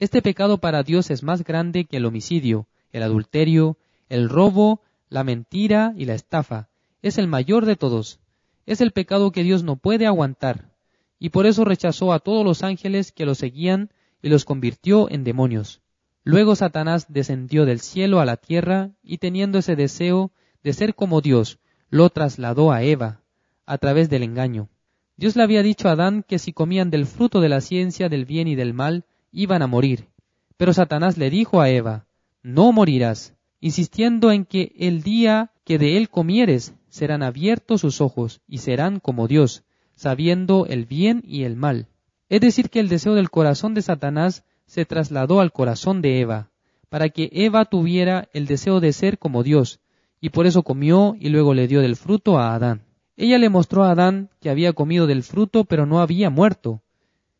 Este 0.00 0.22
pecado 0.22 0.58
para 0.58 0.84
Dios 0.84 1.10
es 1.10 1.24
más 1.24 1.42
grande 1.42 1.84
que 1.86 1.96
el 1.96 2.06
homicidio, 2.06 2.68
el 2.92 3.02
adulterio, 3.02 3.78
el 4.08 4.28
robo, 4.28 4.80
la 5.08 5.24
mentira 5.24 5.92
y 5.96 6.04
la 6.04 6.14
estafa. 6.14 6.68
Es 7.02 7.18
el 7.18 7.26
mayor 7.26 7.66
de 7.66 7.74
todos. 7.74 8.20
Es 8.64 8.80
el 8.80 8.92
pecado 8.92 9.32
que 9.32 9.42
Dios 9.42 9.64
no 9.64 9.74
puede 9.74 10.06
aguantar. 10.06 10.70
Y 11.18 11.30
por 11.30 11.46
eso 11.46 11.64
rechazó 11.64 12.12
a 12.12 12.20
todos 12.20 12.44
los 12.44 12.62
ángeles 12.62 13.10
que 13.10 13.26
lo 13.26 13.34
seguían 13.34 13.90
y 14.22 14.28
los 14.28 14.44
convirtió 14.44 15.10
en 15.10 15.24
demonios. 15.24 15.82
Luego 16.22 16.54
Satanás 16.54 17.06
descendió 17.08 17.64
del 17.64 17.80
cielo 17.80 18.20
a 18.20 18.24
la 18.24 18.36
tierra 18.36 18.90
y 19.02 19.18
teniendo 19.18 19.58
ese 19.58 19.74
deseo 19.74 20.30
de 20.62 20.74
ser 20.74 20.94
como 20.94 21.22
Dios, 21.22 21.58
lo 21.90 22.10
trasladó 22.10 22.70
a 22.70 22.82
Eva, 22.84 23.22
a 23.66 23.78
través 23.78 24.10
del 24.10 24.22
engaño. 24.22 24.68
Dios 25.16 25.34
le 25.34 25.42
había 25.42 25.64
dicho 25.64 25.88
a 25.88 25.92
Adán 25.92 26.22
que 26.22 26.38
si 26.38 26.52
comían 26.52 26.90
del 26.90 27.06
fruto 27.06 27.40
de 27.40 27.48
la 27.48 27.60
ciencia 27.60 28.08
del 28.08 28.26
bien 28.26 28.46
y 28.46 28.54
del 28.54 28.74
mal, 28.74 29.04
iban 29.32 29.62
a 29.62 29.66
morir. 29.66 30.08
Pero 30.56 30.72
Satanás 30.72 31.16
le 31.16 31.30
dijo 31.30 31.60
a 31.60 31.70
Eva, 31.70 32.06
no 32.42 32.72
morirás, 32.72 33.34
insistiendo 33.60 34.32
en 34.32 34.44
que 34.44 34.72
el 34.78 35.02
día 35.02 35.52
que 35.64 35.78
de 35.78 35.96
él 35.96 36.08
comieres 36.08 36.74
serán 36.88 37.22
abiertos 37.22 37.82
sus 37.82 38.00
ojos 38.00 38.40
y 38.48 38.58
serán 38.58 39.00
como 39.00 39.28
Dios, 39.28 39.64
sabiendo 39.94 40.66
el 40.66 40.86
bien 40.86 41.22
y 41.24 41.44
el 41.44 41.56
mal. 41.56 41.88
Es 42.28 42.40
decir, 42.40 42.70
que 42.70 42.80
el 42.80 42.88
deseo 42.88 43.14
del 43.14 43.30
corazón 43.30 43.74
de 43.74 43.82
Satanás 43.82 44.44
se 44.66 44.84
trasladó 44.84 45.40
al 45.40 45.52
corazón 45.52 46.02
de 46.02 46.20
Eva, 46.20 46.50
para 46.88 47.08
que 47.08 47.30
Eva 47.32 47.64
tuviera 47.64 48.28
el 48.32 48.46
deseo 48.46 48.80
de 48.80 48.92
ser 48.92 49.18
como 49.18 49.42
Dios, 49.42 49.80
y 50.20 50.30
por 50.30 50.46
eso 50.46 50.62
comió 50.62 51.16
y 51.18 51.28
luego 51.28 51.54
le 51.54 51.68
dio 51.68 51.80
del 51.80 51.96
fruto 51.96 52.38
a 52.38 52.54
Adán. 52.54 52.82
Ella 53.16 53.38
le 53.38 53.48
mostró 53.48 53.84
a 53.84 53.90
Adán 53.90 54.30
que 54.40 54.50
había 54.50 54.72
comido 54.72 55.06
del 55.06 55.22
fruto 55.22 55.64
pero 55.64 55.86
no 55.86 56.00
había 56.00 56.30
muerto, 56.30 56.82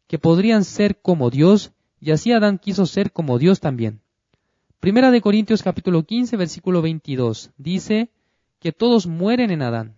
que 0.06 0.18
podrían 0.18 0.64
ser 0.64 1.00
como 1.00 1.30
Dios 1.30 1.72
y 2.00 2.10
así 2.10 2.32
Adán 2.32 2.58
quiso 2.58 2.86
ser 2.86 3.12
como 3.12 3.38
Dios 3.38 3.60
también. 3.60 4.00
Primera 4.80 5.10
de 5.10 5.20
Corintios 5.20 5.62
capítulo 5.62 6.04
15 6.04 6.36
versículo 6.36 6.82
22 6.82 7.50
dice 7.58 8.10
que 8.60 8.72
todos 8.72 9.06
mueren 9.06 9.50
en 9.50 9.62
Adán. 9.62 9.96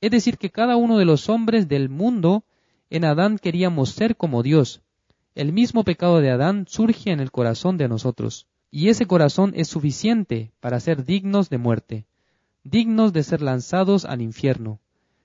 Es 0.00 0.10
decir, 0.10 0.38
que 0.38 0.50
cada 0.50 0.76
uno 0.76 0.98
de 0.98 1.04
los 1.04 1.28
hombres 1.28 1.68
del 1.68 1.88
mundo 1.88 2.44
en 2.88 3.04
Adán 3.04 3.38
queríamos 3.38 3.90
ser 3.90 4.16
como 4.16 4.42
Dios. 4.42 4.82
El 5.34 5.52
mismo 5.52 5.84
pecado 5.84 6.20
de 6.20 6.30
Adán 6.30 6.66
surge 6.68 7.10
en 7.10 7.20
el 7.20 7.30
corazón 7.30 7.76
de 7.76 7.88
nosotros, 7.88 8.46
y 8.70 8.88
ese 8.88 9.06
corazón 9.06 9.52
es 9.54 9.68
suficiente 9.68 10.52
para 10.60 10.80
ser 10.80 11.04
dignos 11.04 11.50
de 11.50 11.58
muerte, 11.58 12.06
dignos 12.64 13.12
de 13.12 13.22
ser 13.22 13.42
lanzados 13.42 14.04
al 14.04 14.22
infierno. 14.22 14.80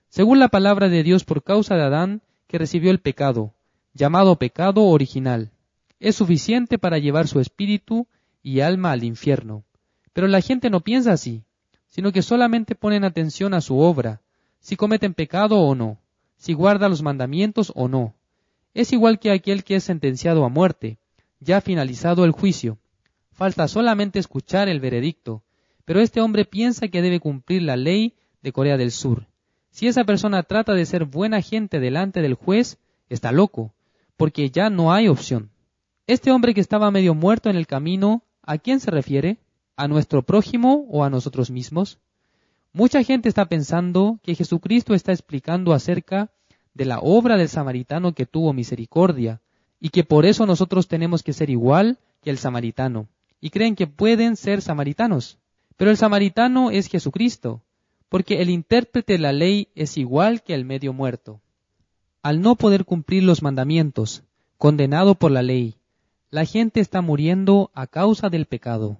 Según 0.09 0.39
la 0.39 0.49
palabra 0.49 0.89
de 0.89 1.03
Dios 1.03 1.23
por 1.23 1.43
causa 1.43 1.75
de 1.75 1.83
Adán, 1.83 2.21
que 2.47 2.57
recibió 2.57 2.91
el 2.91 2.99
pecado, 2.99 3.53
llamado 3.93 4.37
pecado 4.37 4.83
original, 4.83 5.51
es 5.99 6.15
suficiente 6.15 6.77
para 6.77 6.97
llevar 6.97 7.27
su 7.27 7.39
espíritu 7.39 8.07
y 8.43 8.59
alma 8.59 8.91
al 8.91 9.03
infierno. 9.03 9.63
Pero 10.13 10.27
la 10.27 10.41
gente 10.41 10.69
no 10.69 10.81
piensa 10.81 11.11
así, 11.13 11.43
sino 11.87 12.11
que 12.11 12.21
solamente 12.21 12.75
ponen 12.75 13.03
atención 13.03 13.53
a 13.53 13.61
su 13.61 13.79
obra, 13.79 14.21
si 14.59 14.75
cometen 14.75 15.13
pecado 15.13 15.59
o 15.59 15.75
no, 15.75 15.99
si 16.37 16.53
guarda 16.53 16.89
los 16.89 17.01
mandamientos 17.01 17.71
o 17.75 17.87
no. 17.87 18.15
Es 18.73 18.91
igual 18.91 19.19
que 19.19 19.31
aquel 19.31 19.63
que 19.63 19.75
es 19.75 19.83
sentenciado 19.83 20.43
a 20.43 20.49
muerte, 20.49 20.97
ya 21.39 21.61
finalizado 21.61 22.25
el 22.25 22.31
juicio. 22.31 22.77
Falta 23.31 23.67
solamente 23.67 24.19
escuchar 24.19 24.69
el 24.69 24.79
veredicto. 24.79 25.43
Pero 25.85 25.99
este 25.99 26.19
hombre 26.19 26.45
piensa 26.45 26.87
que 26.87 27.01
debe 27.01 27.19
cumplir 27.19 27.61
la 27.61 27.77
ley 27.77 28.15
de 28.41 28.51
Corea 28.51 28.77
del 28.77 28.91
Sur. 28.91 29.27
Si 29.69 29.87
esa 29.87 30.03
persona 30.03 30.43
trata 30.43 30.73
de 30.73 30.85
ser 30.85 31.05
buena 31.05 31.41
gente 31.41 31.79
delante 31.79 32.21
del 32.21 32.33
juez, 32.33 32.79
está 33.09 33.31
loco, 33.31 33.73
porque 34.17 34.49
ya 34.49 34.69
no 34.69 34.93
hay 34.93 35.07
opción. 35.07 35.51
Este 36.07 36.31
hombre 36.31 36.53
que 36.53 36.61
estaba 36.61 36.91
medio 36.91 37.15
muerto 37.15 37.49
en 37.49 37.55
el 37.55 37.65
camino, 37.65 38.21
¿a 38.43 38.59
quién 38.59 38.79
se 38.79 38.91
refiere? 38.91 39.39
¿A 39.75 39.87
nuestro 39.87 40.21
prójimo 40.21 40.85
o 40.87 41.03
a 41.03 41.09
nosotros 41.09 41.49
mismos? 41.49 41.97
Mucha 42.73 43.01
gente 43.01 43.27
está 43.27 43.45
pensando 43.45 44.19
que 44.21 44.35
Jesucristo 44.35 44.93
está 44.93 45.11
explicando 45.13 45.73
acerca 45.73 46.29
de 46.75 46.85
la 46.85 46.99
obra 46.99 47.37
del 47.37 47.49
samaritano 47.49 48.13
que 48.13 48.27
tuvo 48.27 48.53
misericordia, 48.53 49.41
y 49.79 49.89
que 49.89 50.03
por 50.03 50.27
eso 50.27 50.45
nosotros 50.45 50.87
tenemos 50.87 51.23
que 51.23 51.33
ser 51.33 51.49
igual 51.49 51.97
que 52.21 52.29
el 52.29 52.37
samaritano, 52.37 53.07
y 53.41 53.49
creen 53.49 53.75
que 53.75 53.87
pueden 53.87 54.35
ser 54.35 54.61
samaritanos. 54.61 55.39
Pero 55.75 55.89
el 55.89 55.97
samaritano 55.97 56.69
es 56.69 56.87
Jesucristo, 56.87 57.63
porque 58.09 58.43
el 58.43 58.51
intérprete 58.51 59.13
de 59.13 59.19
la 59.19 59.33
ley 59.33 59.69
es 59.73 59.97
igual 59.97 60.43
que 60.43 60.53
el 60.53 60.65
medio 60.65 60.93
muerto. 60.93 61.41
Al 62.21 62.41
no 62.41 62.55
poder 62.55 62.85
cumplir 62.85 63.23
los 63.23 63.41
mandamientos, 63.41 64.23
condenado 64.57 65.15
por 65.15 65.31
la 65.31 65.41
ley, 65.41 65.75
la 66.35 66.43
gente 66.43 66.81
está 66.81 66.99
muriendo 66.99 67.71
a 67.73 67.87
causa 67.87 68.29
del 68.29 68.45
pecado. 68.45 68.97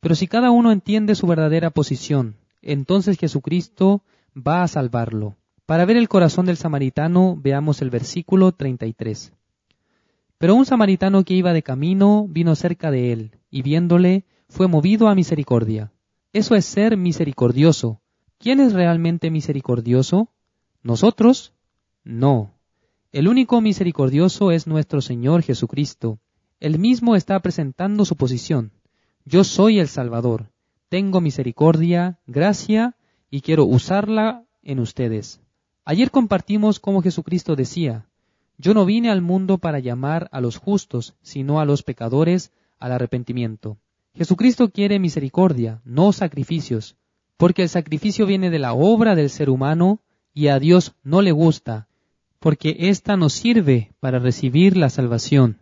Pero 0.00 0.14
si 0.14 0.26
cada 0.26 0.50
uno 0.50 0.72
entiende 0.72 1.14
su 1.14 1.26
verdadera 1.26 1.68
posición, 1.68 2.36
entonces 2.62 3.18
Jesucristo 3.18 4.00
va 4.34 4.62
a 4.62 4.68
salvarlo. 4.68 5.36
Para 5.66 5.84
ver 5.84 5.98
el 5.98 6.08
corazón 6.08 6.46
del 6.46 6.56
samaritano, 6.56 7.36
veamos 7.38 7.82
el 7.82 7.90
versículo 7.90 8.52
33. 8.52 9.34
Pero 10.38 10.54
un 10.54 10.64
samaritano 10.64 11.24
que 11.24 11.34
iba 11.34 11.52
de 11.52 11.62
camino 11.62 12.26
vino 12.26 12.54
cerca 12.54 12.90
de 12.90 13.12
él, 13.12 13.32
y 13.50 13.60
viéndole, 13.60 14.24
fue 14.48 14.66
movido 14.66 15.08
a 15.08 15.14
misericordia. 15.14 15.92
Eso 16.32 16.54
es 16.54 16.64
ser 16.64 16.96
misericordioso. 16.96 18.00
¿Quién 18.38 18.60
es 18.60 18.72
realmente 18.72 19.30
misericordioso? 19.30 20.30
¿Nosotros? 20.82 21.52
No. 22.02 22.54
El 23.12 23.28
único 23.28 23.60
misericordioso 23.60 24.52
es 24.52 24.66
nuestro 24.66 25.02
Señor 25.02 25.42
Jesucristo. 25.42 26.18
Él 26.62 26.78
mismo 26.78 27.16
está 27.16 27.40
presentando 27.40 28.04
su 28.04 28.14
posición. 28.14 28.70
Yo 29.24 29.42
soy 29.42 29.80
el 29.80 29.88
Salvador. 29.88 30.52
Tengo 30.88 31.20
misericordia, 31.20 32.20
gracia, 32.28 32.94
y 33.32 33.40
quiero 33.40 33.64
usarla 33.64 34.44
en 34.62 34.78
ustedes. 34.78 35.40
Ayer 35.84 36.12
compartimos 36.12 36.78
cómo 36.78 37.02
Jesucristo 37.02 37.56
decía, 37.56 38.06
yo 38.58 38.74
no 38.74 38.84
vine 38.84 39.10
al 39.10 39.22
mundo 39.22 39.58
para 39.58 39.80
llamar 39.80 40.28
a 40.30 40.40
los 40.40 40.56
justos, 40.56 41.16
sino 41.20 41.58
a 41.58 41.64
los 41.64 41.82
pecadores 41.82 42.52
al 42.78 42.92
arrepentimiento. 42.92 43.78
Jesucristo 44.14 44.70
quiere 44.70 45.00
misericordia, 45.00 45.80
no 45.84 46.12
sacrificios, 46.12 46.94
porque 47.38 47.62
el 47.62 47.70
sacrificio 47.70 48.24
viene 48.24 48.50
de 48.50 48.60
la 48.60 48.72
obra 48.72 49.16
del 49.16 49.30
ser 49.30 49.50
humano 49.50 49.98
y 50.32 50.46
a 50.46 50.60
Dios 50.60 50.94
no 51.02 51.22
le 51.22 51.32
gusta, 51.32 51.88
porque 52.38 52.76
ésta 52.78 53.16
no 53.16 53.30
sirve 53.30 53.90
para 53.98 54.20
recibir 54.20 54.76
la 54.76 54.90
salvación. 54.90 55.58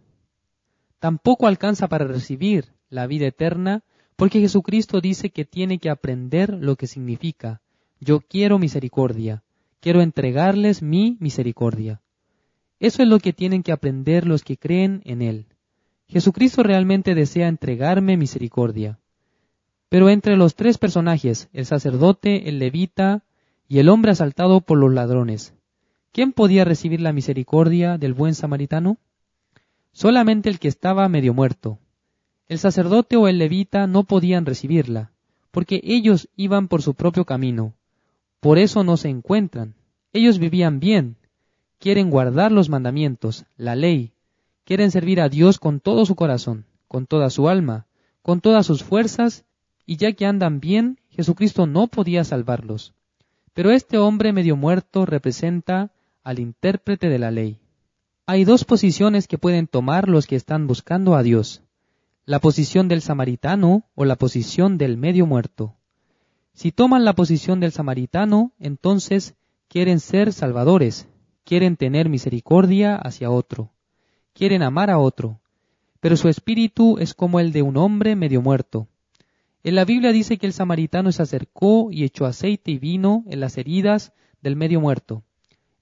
Tampoco 1.01 1.47
alcanza 1.47 1.89
para 1.89 2.07
recibir 2.07 2.67
la 2.91 3.07
vida 3.07 3.27
eterna, 3.27 3.83
porque 4.17 4.41
Jesucristo 4.41 5.01
dice 5.01 5.31
que 5.31 5.47
tiene 5.47 5.79
que 5.79 5.89
aprender 5.89 6.53
lo 6.53 6.77
que 6.77 6.87
significa. 6.87 7.63
Yo 8.01 8.21
quiero 8.21 8.59
misericordia, 8.59 9.43
quiero 9.81 10.03
entregarles 10.03 10.83
mi 10.83 11.17
misericordia. 11.19 12.03
Eso 12.79 13.03
es 13.03 13.09
lo 13.09 13.19
que 13.19 13.33
tienen 13.33 13.63
que 13.63 13.73
aprender 13.73 14.27
los 14.27 14.45
que 14.45 14.59
creen 14.59 15.01
en 15.07 15.23
Él. 15.23 15.47
Jesucristo 16.07 16.63
realmente 16.63 17.15
desea 17.15 17.49
entregarme 17.49 18.19
misericordia. 18.19 18.99
Pero 19.89 20.11
entre 20.11 20.37
los 20.37 20.55
tres 20.55 20.77
personajes, 20.77 21.49
el 21.53 21.65
sacerdote, 21.65 22.49
el 22.49 22.59
levita 22.59 23.25
y 23.69 23.79
el 23.79 23.89
hombre 23.89 24.13
asaltado 24.13 24.61
por 24.61 24.79
los 24.79 24.93
ladrones, 24.93 25.55
¿quién 26.13 26.33
podía 26.33 26.65
recibir 26.65 27.01
la 27.01 27.13
misericordia 27.13 27.97
del 27.97 28.13
buen 28.13 28.35
samaritano? 28.35 28.99
Solamente 29.93 30.49
el 30.49 30.59
que 30.59 30.69
estaba 30.69 31.09
medio 31.09 31.35
muerto. 31.35 31.79
El 32.49 32.59
sacerdote 32.59 33.17
o 33.17 33.29
el 33.29 33.39
levita 33.39 33.87
no 33.87 34.05
podían 34.05 34.47
recibirla, 34.47 35.13
porque 35.51 35.81
ellos 35.85 36.29
iban 36.37 36.69
por 36.69 36.83
su 36.83 36.95
propio 36.95 37.25
camino. 37.25 37.75
Por 38.41 38.59
eso 38.59 38.83
no 38.83 38.97
se 38.97 39.09
encuentran. 39.09 39.75
Ellos 40.13 40.39
vivían 40.39 40.81
bien, 40.81 41.17
quieren 41.79 42.11
guardar 42.11 42.51
los 42.51 42.69
mandamientos, 42.69 43.45
la 43.57 43.77
ley, 43.77 44.13
quieren 44.65 44.91
servir 44.91 45.21
a 45.21 45.29
Dios 45.29 45.59
con 45.59 45.81
todo 45.81 46.07
su 46.07 46.17
corazón, 46.17 46.65
con 46.89 47.07
toda 47.07 47.31
su 47.31 47.49
alma, 47.49 47.87
con 48.23 48.41
todas 48.41 48.67
sus 48.67 48.83
fuerzas, 48.83 49.45
y 49.87 49.97
ya 49.97 50.13
que 50.13 50.27
andan 50.27 50.61
bien, 50.61 50.99
Jesucristo 51.11 51.67
no 51.67 51.87
podía 51.87 52.25
salvarlos. 52.25 52.95
Pero 53.55 53.71
este 53.71 53.99
hombre 53.99 54.33
medio 54.33 54.57
muerto 54.57 55.07
representa 55.07 55.93
al 56.25 56.39
intérprete 56.39 57.09
de 57.09 57.19
la 57.19 57.31
ley. 57.31 57.60
Hay 58.33 58.45
dos 58.45 58.65
posiciones 58.65 59.27
que 59.27 59.39
pueden 59.39 59.67
tomar 59.67 60.09
los 60.09 60.29
que 60.29 60.37
están 60.37 60.69
buscando 60.69 61.17
a 61.17 61.25
Dios, 61.25 61.65
la 62.27 62.39
posición 62.39 62.87
del 62.87 63.03
samaritano 63.03 63.83
o 63.97 64.05
la 64.05 64.15
posición 64.15 64.79
del 64.79 64.97
medio 64.97 65.27
muerto. 65.27 65.75
Si 66.53 66.71
toman 66.71 67.05
la 67.05 67.15
posición 67.15 67.59
del 67.59 67.73
samaritano, 67.73 68.53
entonces 68.61 69.35
quieren 69.67 69.99
ser 69.99 70.33
salvadores, 70.33 71.09
quieren 71.43 71.77
tener 71.77 72.09
misericordia 72.09 72.95
hacia 72.95 73.33
otro, 73.33 73.73
quieren 74.33 74.63
amar 74.63 74.91
a 74.91 75.01
otro, 75.01 75.41
pero 75.99 76.17
su 76.17 76.29
espíritu 76.29 76.99
es 77.01 77.15
como 77.15 77.41
el 77.41 77.51
de 77.51 77.63
un 77.63 77.77
hombre 77.77 78.15
medio 78.15 78.43
muerto. 78.43 78.87
En 79.65 79.75
la 79.75 79.85
Biblia 79.85 80.13
dice 80.13 80.39
que 80.39 80.47
el 80.47 80.53
samaritano 80.53 81.11
se 81.11 81.23
acercó 81.23 81.89
y 81.91 82.05
echó 82.05 82.27
aceite 82.27 82.71
y 82.71 82.79
vino 82.79 83.25
en 83.27 83.41
las 83.41 83.59
heridas 83.59 84.13
del 84.41 84.55
medio 84.55 84.81
muerto. 84.81 85.25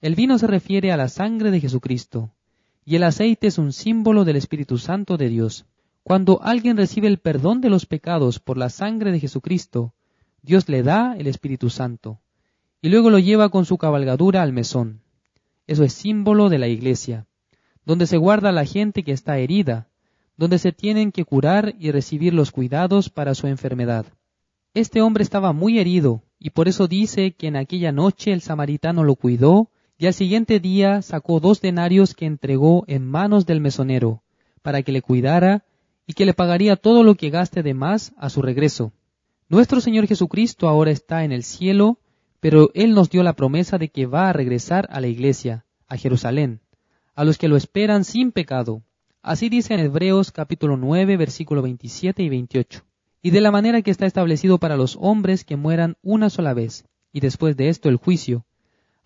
El 0.01 0.15
vino 0.15 0.39
se 0.39 0.47
refiere 0.47 0.91
a 0.91 0.97
la 0.97 1.09
sangre 1.09 1.51
de 1.51 1.59
Jesucristo, 1.59 2.31
y 2.89 2.95
el 2.95 3.03
aceite 3.03 3.45
es 3.45 3.59
un 3.59 3.71
símbolo 3.71 4.25
del 4.25 4.35
Espíritu 4.35 4.79
Santo 4.79 5.15
de 5.15 5.29
Dios. 5.29 5.67
Cuando 6.01 6.41
alguien 6.41 6.75
recibe 6.75 7.07
el 7.07 7.19
perdón 7.19 7.61
de 7.61 7.69
los 7.69 7.85
pecados 7.85 8.39
por 8.39 8.57
la 8.57 8.71
sangre 8.71 9.11
de 9.11 9.19
Jesucristo, 9.19 9.93
Dios 10.41 10.67
le 10.69 10.81
da 10.81 11.15
el 11.15 11.27
Espíritu 11.27 11.69
Santo, 11.69 12.19
y 12.81 12.89
luego 12.89 13.11
lo 13.11 13.19
lleva 13.19 13.49
con 13.49 13.65
su 13.65 13.77
cabalgadura 13.77 14.41
al 14.41 14.53
mesón. 14.53 15.03
Eso 15.67 15.83
es 15.83 15.93
símbolo 15.93 16.49
de 16.49 16.57
la 16.57 16.67
iglesia, 16.67 17.27
donde 17.85 18.07
se 18.07 18.17
guarda 18.17 18.51
la 18.51 18.65
gente 18.65 19.03
que 19.03 19.11
está 19.11 19.37
herida, 19.37 19.87
donde 20.35 20.57
se 20.57 20.71
tienen 20.71 21.11
que 21.11 21.25
curar 21.25 21.75
y 21.77 21.91
recibir 21.91 22.33
los 22.33 22.51
cuidados 22.51 23.11
para 23.11 23.35
su 23.35 23.45
enfermedad. 23.45 24.07
Este 24.73 25.03
hombre 25.03 25.21
estaba 25.21 25.53
muy 25.53 25.77
herido, 25.77 26.23
y 26.39 26.49
por 26.49 26.67
eso 26.67 26.87
dice 26.87 27.33
que 27.33 27.45
en 27.45 27.55
aquella 27.55 27.91
noche 27.91 28.33
el 28.33 28.41
samaritano 28.41 29.03
lo 29.03 29.13
cuidó, 29.13 29.69
y 29.99 30.07
al 30.07 30.15
siguiente 30.15 30.59
día 30.59 31.03
sacó 31.03 31.39
dos 31.39 31.61
denarios 31.61 32.15
que 32.15 32.25
entregó 32.25 32.85
en 32.87 33.05
manos 33.05 33.45
del 33.45 33.61
mesonero, 33.61 34.23
para 34.63 34.81
que 34.81 34.91
le 34.91 35.03
cuidara 35.03 35.63
y 36.07 36.13
que 36.13 36.25
le 36.25 36.33
pagaría 36.33 36.75
todo 36.75 37.03
lo 37.03 37.13
que 37.13 37.29
gaste 37.29 37.61
de 37.61 37.75
más 37.75 38.13
a 38.17 38.31
su 38.31 38.41
regreso. 38.41 38.91
Nuestro 39.47 39.79
Señor 39.79 40.07
Jesucristo 40.07 40.67
ahora 40.67 40.89
está 40.89 41.23
en 41.23 41.31
el 41.31 41.43
cielo 41.43 41.99
pero 42.39 42.71
Él 42.73 42.93
nos 42.93 43.09
dio 43.09 43.23
la 43.23 43.33
promesa 43.33 43.77
de 43.77 43.89
que 43.89 44.05
va 44.05 44.29
a 44.29 44.33
regresar 44.33 44.87
a 44.91 45.01
la 45.01 45.07
iglesia, 45.07 45.65
a 45.87 45.97
Jerusalén, 45.97 46.61
a 47.15 47.25
los 47.25 47.37
que 47.37 47.47
lo 47.47 47.57
esperan 47.57 48.05
sin 48.05 48.31
pecado. 48.31 48.81
Así 49.21 49.49
dice 49.49 49.73
en 49.73 49.81
Hebreos 49.81 50.31
capítulo 50.31 50.77
9, 50.77 51.17
versículo 51.17 51.61
27 51.61 52.23
y 52.23 52.29
28. 52.29 52.83
Y 53.21 53.31
de 53.31 53.41
la 53.41 53.51
manera 53.51 53.81
que 53.81 53.91
está 53.91 54.05
establecido 54.05 54.59
para 54.59 54.77
los 54.77 54.97
hombres 55.01 55.43
que 55.43 55.57
mueran 55.57 55.97
una 56.01 56.29
sola 56.29 56.53
vez, 56.53 56.85
y 57.11 57.19
después 57.19 57.57
de 57.57 57.67
esto 57.67 57.89
el 57.89 57.97
juicio. 57.97 58.45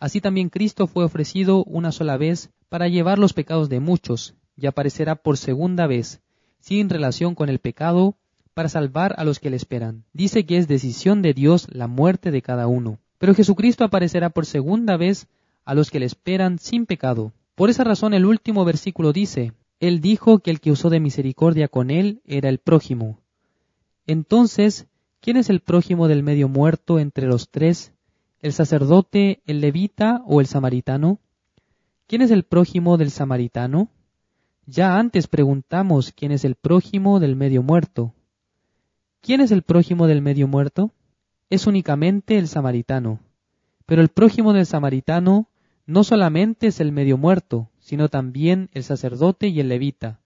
Así 0.03 0.19
también 0.19 0.49
Cristo 0.49 0.85
fue 0.85 1.05
ofrecido 1.05 1.63
una 1.63 1.93
sola 1.93 2.17
vez 2.17 2.49
para 2.67 2.89
llevar 2.89 3.19
los 3.19 3.31
pecados 3.31 3.69
de 3.69 3.79
muchos, 3.79 4.35
y 4.57 4.67
aparecerá 4.67 5.15
por 5.15 5.37
segunda 5.37 5.87
vez, 5.87 6.19
sin 6.59 6.89
relación 6.89 7.35
con 7.35 7.47
el 7.47 7.59
pecado, 7.59 8.17
para 8.53 8.67
salvar 8.67 9.15
a 9.17 9.23
los 9.23 9.39
que 9.39 9.49
le 9.49 9.55
esperan. 9.55 10.03
Dice 10.11 10.45
que 10.45 10.57
es 10.57 10.67
decisión 10.67 11.21
de 11.21 11.33
Dios 11.33 11.69
la 11.71 11.87
muerte 11.87 12.31
de 12.31 12.41
cada 12.41 12.67
uno. 12.67 12.99
Pero 13.17 13.33
Jesucristo 13.33 13.85
aparecerá 13.85 14.29
por 14.29 14.45
segunda 14.45 14.97
vez 14.97 15.27
a 15.63 15.73
los 15.73 15.89
que 15.89 16.01
le 16.01 16.05
esperan 16.05 16.59
sin 16.59 16.85
pecado. 16.85 17.31
Por 17.55 17.69
esa 17.69 17.85
razón 17.85 18.13
el 18.13 18.25
último 18.25 18.65
versículo 18.65 19.13
dice, 19.13 19.53
Él 19.79 20.01
dijo 20.01 20.39
que 20.39 20.51
el 20.51 20.59
que 20.59 20.71
usó 20.71 20.89
de 20.89 20.99
misericordia 20.99 21.69
con 21.69 21.91
él 21.91 22.21
era 22.25 22.49
el 22.49 22.57
prójimo. 22.57 23.21
Entonces, 24.05 24.85
¿quién 25.21 25.37
es 25.37 25.49
el 25.49 25.61
prójimo 25.61 26.09
del 26.09 26.23
medio 26.23 26.49
muerto 26.49 26.99
entre 26.99 27.25
los 27.25 27.51
tres? 27.51 27.92
¿El 28.43 28.53
sacerdote, 28.53 29.41
el 29.47 29.59
levita 29.59 30.21
o 30.27 30.39
el 30.39 30.45
samaritano? 30.45 31.17
¿Quién 32.05 32.21
es 32.21 32.29
el 32.29 32.43
prójimo 32.43 32.97
del 32.97 33.09
samaritano? 33.09 33.89
Ya 34.67 34.99
antes 34.99 35.25
preguntamos 35.25 36.11
quién 36.11 36.31
es 36.31 36.45
el 36.45 36.53
prójimo 36.53 37.19
del 37.19 37.35
medio 37.35 37.63
muerto. 37.63 38.13
¿Quién 39.21 39.41
es 39.41 39.49
el 39.51 39.63
prójimo 39.63 40.05
del 40.05 40.21
medio 40.21 40.47
muerto? 40.47 40.91
es 41.49 41.65
únicamente 41.65 42.37
el 42.37 42.47
samaritano. 42.47 43.19
Pero 43.87 44.03
el 44.03 44.09
prójimo 44.09 44.53
del 44.53 44.67
samaritano 44.67 45.47
no 45.87 46.03
solamente 46.03 46.67
es 46.67 46.79
el 46.79 46.91
medio 46.91 47.17
muerto, 47.17 47.69
sino 47.79 48.09
también 48.09 48.69
el 48.73 48.83
sacerdote 48.83 49.47
y 49.47 49.59
el 49.59 49.69
levita. 49.69 50.19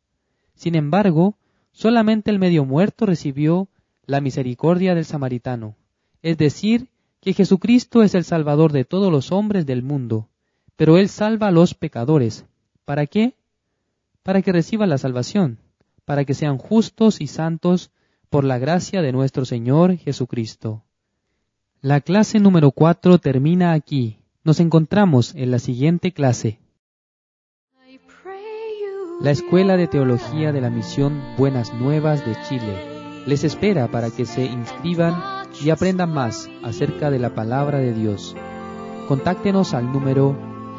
Sin 0.56 0.76
embargo, 0.76 1.38
Solamente 1.78 2.32
el 2.32 2.40
medio 2.40 2.66
muerto 2.66 3.06
recibió 3.06 3.70
la 4.08 4.20
misericordia 4.20 4.96
del 4.96 5.06
samaritano, 5.06 5.76
es 6.24 6.36
decir, 6.40 6.88
que 7.28 7.34
Jesucristo 7.34 8.04
es 8.04 8.16
el 8.16 8.24
Salvador 8.24 8.72
de 8.72 8.86
todos 8.86 9.12
los 9.12 9.34
hombres 9.34 9.66
del 9.66 9.84
mundo, 9.84 10.30
pero 10.78 10.98
Él 10.98 11.10
salva 11.10 11.50
a 11.50 11.52
los 11.52 11.74
pecadores. 11.74 12.46
¿Para 12.86 13.06
qué? 13.06 13.34
Para 14.24 14.42
que 14.42 14.54
reciban 14.54 14.88
la 14.88 14.98
salvación, 14.98 15.58
para 16.06 16.24
que 16.24 16.34
sean 16.34 16.58
justos 16.58 17.20
y 17.20 17.28
santos 17.28 17.92
por 18.30 18.46
la 18.46 18.60
gracia 18.60 19.02
de 19.02 19.12
nuestro 19.12 19.44
Señor 19.44 19.98
Jesucristo. 19.98 20.86
La 21.82 22.00
clase 22.00 22.40
número 22.40 22.72
4 22.72 23.18
termina 23.18 23.74
aquí. 23.74 24.20
Nos 24.46 24.62
encontramos 24.62 25.36
en 25.36 25.52
la 25.52 25.60
siguiente 25.60 26.14
clase. 26.14 26.60
La 29.20 29.32
Escuela 29.32 29.76
de 29.76 29.88
Teología 29.88 30.54
de 30.54 30.62
la 30.62 30.70
Misión 30.70 31.22
Buenas 31.38 31.74
Nuevas 31.74 32.26
de 32.26 32.38
Chile 32.48 32.97
les 33.28 33.44
espera 33.44 33.92
para 33.92 34.10
que 34.10 34.26
se 34.26 34.46
inscriban 34.46 35.46
y 35.62 35.70
aprendan 35.70 36.12
más 36.14 36.50
acerca 36.64 37.12
de 37.12 37.20
la 37.20 37.36
palabra 37.36 37.78
de 37.78 37.94
Dios. 37.94 38.36
Contáctenos 39.08 39.74
al 39.74 39.92
número 39.92 40.36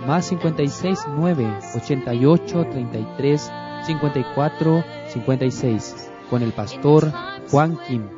más 0.07 0.27
56 0.27 1.07
9 1.17 1.59
88 1.77 2.67
33 2.71 3.53
54 3.87 4.85
56 5.09 6.11
con 6.31 6.43
el 6.43 6.53
pastor 6.53 7.13
Juan 7.51 7.79
Kim. 7.87 8.18